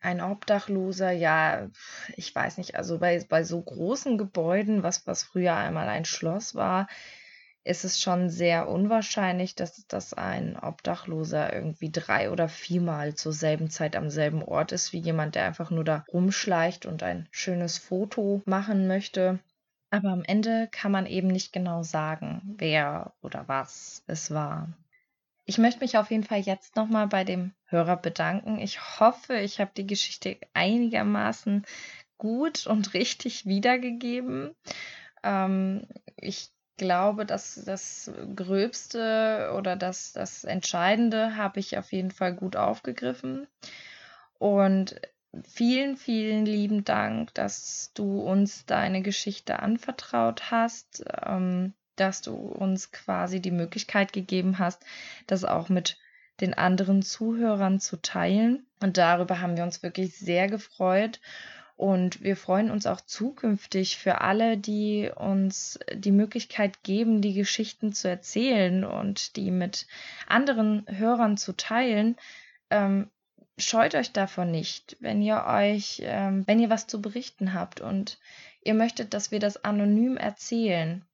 Ein 0.00 0.20
Obdachloser, 0.20 1.12
ja, 1.12 1.68
ich 2.16 2.34
weiß 2.34 2.58
nicht, 2.58 2.76
also 2.76 2.98
bei, 2.98 3.24
bei 3.28 3.42
so 3.42 3.60
großen 3.60 4.18
Gebäuden, 4.18 4.82
was, 4.82 5.06
was 5.06 5.22
früher 5.22 5.54
einmal 5.54 5.88
ein 5.88 6.04
Schloss 6.04 6.54
war, 6.54 6.88
ist 7.64 7.84
es 7.84 8.00
schon 8.00 8.28
sehr 8.28 8.68
unwahrscheinlich, 8.68 9.54
dass, 9.54 9.86
dass 9.86 10.12
ein 10.12 10.58
Obdachloser 10.58 11.52
irgendwie 11.52 11.90
drei 11.90 12.30
oder 12.30 12.48
viermal 12.48 13.14
zur 13.14 13.32
selben 13.32 13.70
Zeit 13.70 13.96
am 13.96 14.10
selben 14.10 14.42
Ort 14.42 14.72
ist, 14.72 14.92
wie 14.92 14.98
jemand, 14.98 15.34
der 15.34 15.46
einfach 15.46 15.70
nur 15.70 15.84
da 15.84 16.04
rumschleicht 16.12 16.84
und 16.84 17.02
ein 17.02 17.26
schönes 17.30 17.78
Foto 17.78 18.42
machen 18.44 18.86
möchte. 18.86 19.38
Aber 19.90 20.10
am 20.10 20.24
Ende 20.24 20.68
kann 20.72 20.92
man 20.92 21.06
eben 21.06 21.28
nicht 21.28 21.52
genau 21.52 21.82
sagen, 21.82 22.54
wer 22.58 23.14
oder 23.22 23.44
was 23.46 24.02
es 24.06 24.30
war. 24.30 24.68
Ich 25.46 25.58
möchte 25.58 25.80
mich 25.80 25.96
auf 25.98 26.10
jeden 26.10 26.24
Fall 26.24 26.40
jetzt 26.40 26.76
nochmal 26.76 27.06
bei 27.06 27.24
dem 27.24 27.52
Hörer 27.66 27.96
bedanken. 27.96 28.58
Ich 28.58 29.00
hoffe, 29.00 29.34
ich 29.38 29.60
habe 29.60 29.70
die 29.76 29.86
Geschichte 29.86 30.38
einigermaßen 30.54 31.64
gut 32.18 32.66
und 32.66 32.94
richtig 32.94 33.46
wiedergegeben. 33.46 34.54
Ähm, 35.22 35.86
ich 36.16 36.53
glaube, 36.76 37.26
dass 37.26 37.62
das 37.64 38.10
Gröbste 38.34 39.52
oder 39.56 39.76
das, 39.76 40.12
das 40.12 40.44
Entscheidende 40.44 41.36
habe 41.36 41.60
ich 41.60 41.78
auf 41.78 41.92
jeden 41.92 42.10
Fall 42.10 42.34
gut 42.34 42.56
aufgegriffen. 42.56 43.46
Und 44.38 45.00
vielen, 45.46 45.96
vielen 45.96 46.44
lieben 46.46 46.84
Dank, 46.84 47.32
dass 47.34 47.92
du 47.94 48.20
uns 48.20 48.66
deine 48.66 49.02
Geschichte 49.02 49.60
anvertraut 49.60 50.50
hast. 50.50 51.04
Ähm, 51.24 51.74
dass 51.96 52.22
du 52.22 52.34
uns 52.34 52.92
quasi 52.92 53.40
die 53.40 53.50
Möglichkeit 53.50 54.12
gegeben 54.12 54.58
hast, 54.58 54.84
das 55.26 55.44
auch 55.44 55.68
mit 55.68 55.98
den 56.40 56.54
anderen 56.54 57.02
Zuhörern 57.02 57.80
zu 57.80 57.96
teilen. 57.96 58.66
Und 58.82 58.98
darüber 58.98 59.40
haben 59.40 59.56
wir 59.56 59.64
uns 59.64 59.82
wirklich 59.82 60.16
sehr 60.16 60.48
gefreut. 60.48 61.20
Und 61.76 62.22
wir 62.22 62.36
freuen 62.36 62.70
uns 62.70 62.86
auch 62.86 63.00
zukünftig 63.00 63.98
für 63.98 64.20
alle, 64.20 64.56
die 64.56 65.10
uns 65.14 65.78
die 65.92 66.12
Möglichkeit 66.12 66.82
geben, 66.84 67.20
die 67.20 67.34
Geschichten 67.34 67.92
zu 67.92 68.08
erzählen 68.08 68.84
und 68.84 69.36
die 69.36 69.50
mit 69.50 69.86
anderen 70.28 70.86
Hörern 70.88 71.36
zu 71.36 71.52
teilen. 71.52 72.16
Ähm, 72.70 73.10
scheut 73.58 73.96
euch 73.96 74.12
davon 74.12 74.52
nicht, 74.52 74.96
wenn 75.00 75.20
ihr 75.20 75.44
euch, 75.46 76.00
ähm, 76.04 76.44
wenn 76.46 76.60
ihr 76.60 76.70
was 76.70 76.86
zu 76.86 77.02
berichten 77.02 77.54
habt 77.54 77.80
und 77.80 78.18
ihr 78.62 78.74
möchtet, 78.74 79.12
dass 79.12 79.32
wir 79.32 79.40
das 79.40 79.64
anonym 79.64 80.16
erzählen 80.16 81.04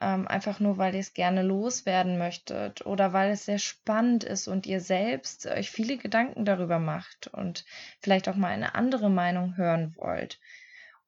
ähm, 0.00 0.28
einfach 0.28 0.60
nur, 0.60 0.78
weil 0.78 0.94
ihr 0.94 1.00
es 1.00 1.14
gerne 1.14 1.42
loswerden 1.42 2.18
möchtet 2.18 2.86
oder 2.86 3.12
weil 3.12 3.32
es 3.32 3.44
sehr 3.46 3.58
spannend 3.58 4.24
ist 4.24 4.48
und 4.48 4.66
ihr 4.66 4.80
selbst 4.80 5.46
euch 5.46 5.70
viele 5.70 5.96
Gedanken 5.96 6.44
darüber 6.44 6.78
macht 6.78 7.28
und 7.28 7.64
vielleicht 8.00 8.28
auch 8.28 8.36
mal 8.36 8.48
eine 8.48 8.74
andere 8.74 9.10
Meinung 9.10 9.56
hören 9.56 9.94
wollt. 9.96 10.38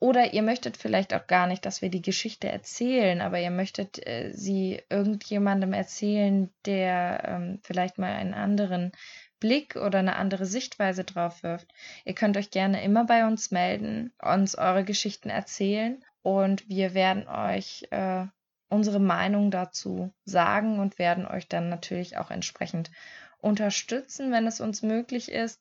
Oder 0.00 0.32
ihr 0.32 0.42
möchtet 0.42 0.78
vielleicht 0.78 1.12
auch 1.12 1.26
gar 1.26 1.46
nicht, 1.46 1.66
dass 1.66 1.82
wir 1.82 1.90
die 1.90 2.00
Geschichte 2.00 2.48
erzählen, 2.48 3.20
aber 3.20 3.38
ihr 3.38 3.50
möchtet 3.50 4.04
äh, 4.06 4.32
sie 4.32 4.82
irgendjemandem 4.88 5.74
erzählen, 5.74 6.50
der 6.64 7.22
ähm, 7.26 7.60
vielleicht 7.62 7.98
mal 7.98 8.12
einen 8.12 8.32
anderen 8.32 8.92
Blick 9.40 9.76
oder 9.76 9.98
eine 9.98 10.16
andere 10.16 10.46
Sichtweise 10.46 11.04
drauf 11.04 11.42
wirft. 11.42 11.68
Ihr 12.06 12.14
könnt 12.14 12.38
euch 12.38 12.50
gerne 12.50 12.82
immer 12.82 13.04
bei 13.04 13.26
uns 13.26 13.50
melden, 13.50 14.12
uns 14.22 14.56
eure 14.56 14.84
Geschichten 14.84 15.28
erzählen 15.28 16.02
und 16.22 16.68
wir 16.68 16.94
werden 16.94 17.28
euch 17.28 17.86
äh, 17.90 18.26
unsere 18.70 19.00
Meinung 19.00 19.50
dazu 19.50 20.12
sagen 20.24 20.78
und 20.78 20.98
werden 20.98 21.26
euch 21.26 21.48
dann 21.48 21.68
natürlich 21.68 22.16
auch 22.16 22.30
entsprechend 22.30 22.90
unterstützen, 23.38 24.32
wenn 24.32 24.46
es 24.46 24.60
uns 24.60 24.82
möglich 24.82 25.30
ist. 25.30 25.60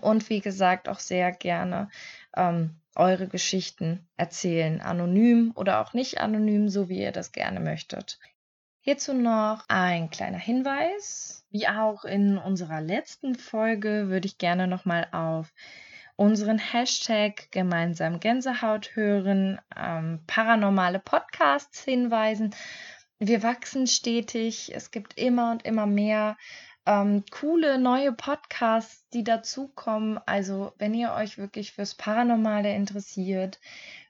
Und 0.00 0.28
wie 0.30 0.40
gesagt, 0.40 0.88
auch 0.88 0.98
sehr 0.98 1.32
gerne 1.32 1.90
ähm, 2.36 2.80
eure 2.94 3.26
Geschichten 3.26 4.06
erzählen, 4.16 4.80
anonym 4.80 5.52
oder 5.54 5.80
auch 5.80 5.92
nicht 5.92 6.18
anonym, 6.20 6.68
so 6.68 6.88
wie 6.88 7.00
ihr 7.00 7.12
das 7.12 7.32
gerne 7.32 7.60
möchtet. 7.60 8.18
Hierzu 8.80 9.12
noch 9.14 9.64
ein 9.68 10.10
kleiner 10.10 10.38
Hinweis. 10.38 11.44
Wie 11.50 11.68
auch 11.68 12.04
in 12.04 12.38
unserer 12.38 12.80
letzten 12.80 13.34
Folge 13.34 14.08
würde 14.08 14.26
ich 14.26 14.38
gerne 14.38 14.66
nochmal 14.66 15.08
auf 15.12 15.52
unseren 16.18 16.58
Hashtag 16.58 17.52
gemeinsam 17.52 18.18
Gänsehaut 18.18 18.96
hören, 18.96 19.60
ähm, 19.76 20.18
paranormale 20.26 20.98
Podcasts 20.98 21.84
hinweisen. 21.84 22.56
Wir 23.20 23.44
wachsen 23.44 23.86
stetig. 23.86 24.74
Es 24.74 24.90
gibt 24.90 25.16
immer 25.16 25.52
und 25.52 25.64
immer 25.64 25.86
mehr 25.86 26.36
ähm, 26.86 27.22
coole 27.30 27.78
neue 27.78 28.12
Podcasts, 28.12 29.08
die 29.10 29.22
dazukommen. 29.22 30.18
Also 30.26 30.72
wenn 30.78 30.92
ihr 30.92 31.12
euch 31.12 31.38
wirklich 31.38 31.70
fürs 31.70 31.94
Paranormale 31.94 32.74
interessiert, 32.74 33.60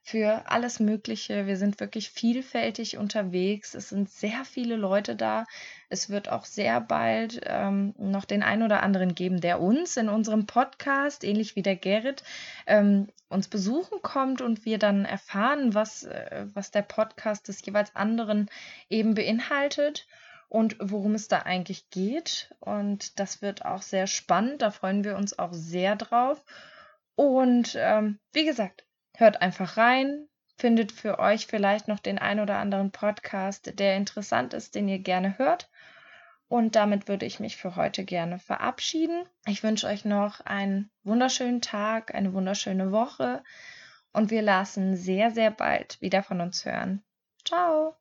für 0.08 0.44
alles 0.46 0.80
Mögliche. 0.80 1.46
Wir 1.46 1.58
sind 1.58 1.80
wirklich 1.80 2.08
vielfältig 2.08 2.96
unterwegs. 2.96 3.74
Es 3.74 3.90
sind 3.90 4.08
sehr 4.08 4.46
viele 4.46 4.76
Leute 4.76 5.14
da. 5.14 5.44
Es 5.90 6.08
wird 6.08 6.30
auch 6.30 6.46
sehr 6.46 6.80
bald 6.80 7.42
ähm, 7.44 7.94
noch 7.98 8.24
den 8.24 8.42
einen 8.42 8.62
oder 8.62 8.82
anderen 8.82 9.14
geben, 9.14 9.42
der 9.42 9.60
uns 9.60 9.98
in 9.98 10.08
unserem 10.08 10.46
Podcast, 10.46 11.24
ähnlich 11.24 11.56
wie 11.56 11.62
der 11.62 11.76
Gerrit, 11.76 12.22
ähm, 12.66 13.08
uns 13.28 13.48
besuchen 13.48 14.00
kommt 14.00 14.40
und 14.40 14.64
wir 14.64 14.78
dann 14.78 15.04
erfahren, 15.04 15.74
was, 15.74 16.04
äh, 16.04 16.46
was 16.54 16.70
der 16.70 16.82
Podcast 16.82 17.48
des 17.48 17.62
jeweils 17.66 17.94
anderen 17.94 18.48
eben 18.88 19.12
beinhaltet 19.12 20.06
und 20.48 20.76
worum 20.80 21.16
es 21.16 21.28
da 21.28 21.40
eigentlich 21.40 21.90
geht. 21.90 22.54
Und 22.60 23.20
das 23.20 23.42
wird 23.42 23.66
auch 23.66 23.82
sehr 23.82 24.06
spannend. 24.06 24.62
Da 24.62 24.70
freuen 24.70 25.04
wir 25.04 25.18
uns 25.18 25.38
auch 25.38 25.52
sehr 25.52 25.96
drauf. 25.96 26.42
Und 27.14 27.76
ähm, 27.78 28.18
wie 28.32 28.46
gesagt, 28.46 28.87
Hört 29.18 29.42
einfach 29.42 29.76
rein, 29.76 30.28
findet 30.58 30.92
für 30.92 31.18
euch 31.18 31.48
vielleicht 31.48 31.88
noch 31.88 31.98
den 31.98 32.20
ein 32.20 32.38
oder 32.38 32.58
anderen 32.58 32.92
Podcast, 32.92 33.76
der 33.76 33.96
interessant 33.96 34.54
ist, 34.54 34.76
den 34.76 34.86
ihr 34.86 35.00
gerne 35.00 35.38
hört. 35.38 35.68
Und 36.46 36.76
damit 36.76 37.08
würde 37.08 37.26
ich 37.26 37.40
mich 37.40 37.56
für 37.56 37.74
heute 37.74 38.04
gerne 38.04 38.38
verabschieden. 38.38 39.24
Ich 39.44 39.64
wünsche 39.64 39.88
euch 39.88 40.04
noch 40.04 40.38
einen 40.46 40.88
wunderschönen 41.02 41.60
Tag, 41.60 42.14
eine 42.14 42.32
wunderschöne 42.32 42.92
Woche 42.92 43.42
und 44.12 44.30
wir 44.30 44.40
lassen 44.40 44.96
sehr, 44.96 45.32
sehr 45.32 45.50
bald 45.50 46.00
wieder 46.00 46.22
von 46.22 46.40
uns 46.40 46.64
hören. 46.64 47.02
Ciao! 47.44 47.96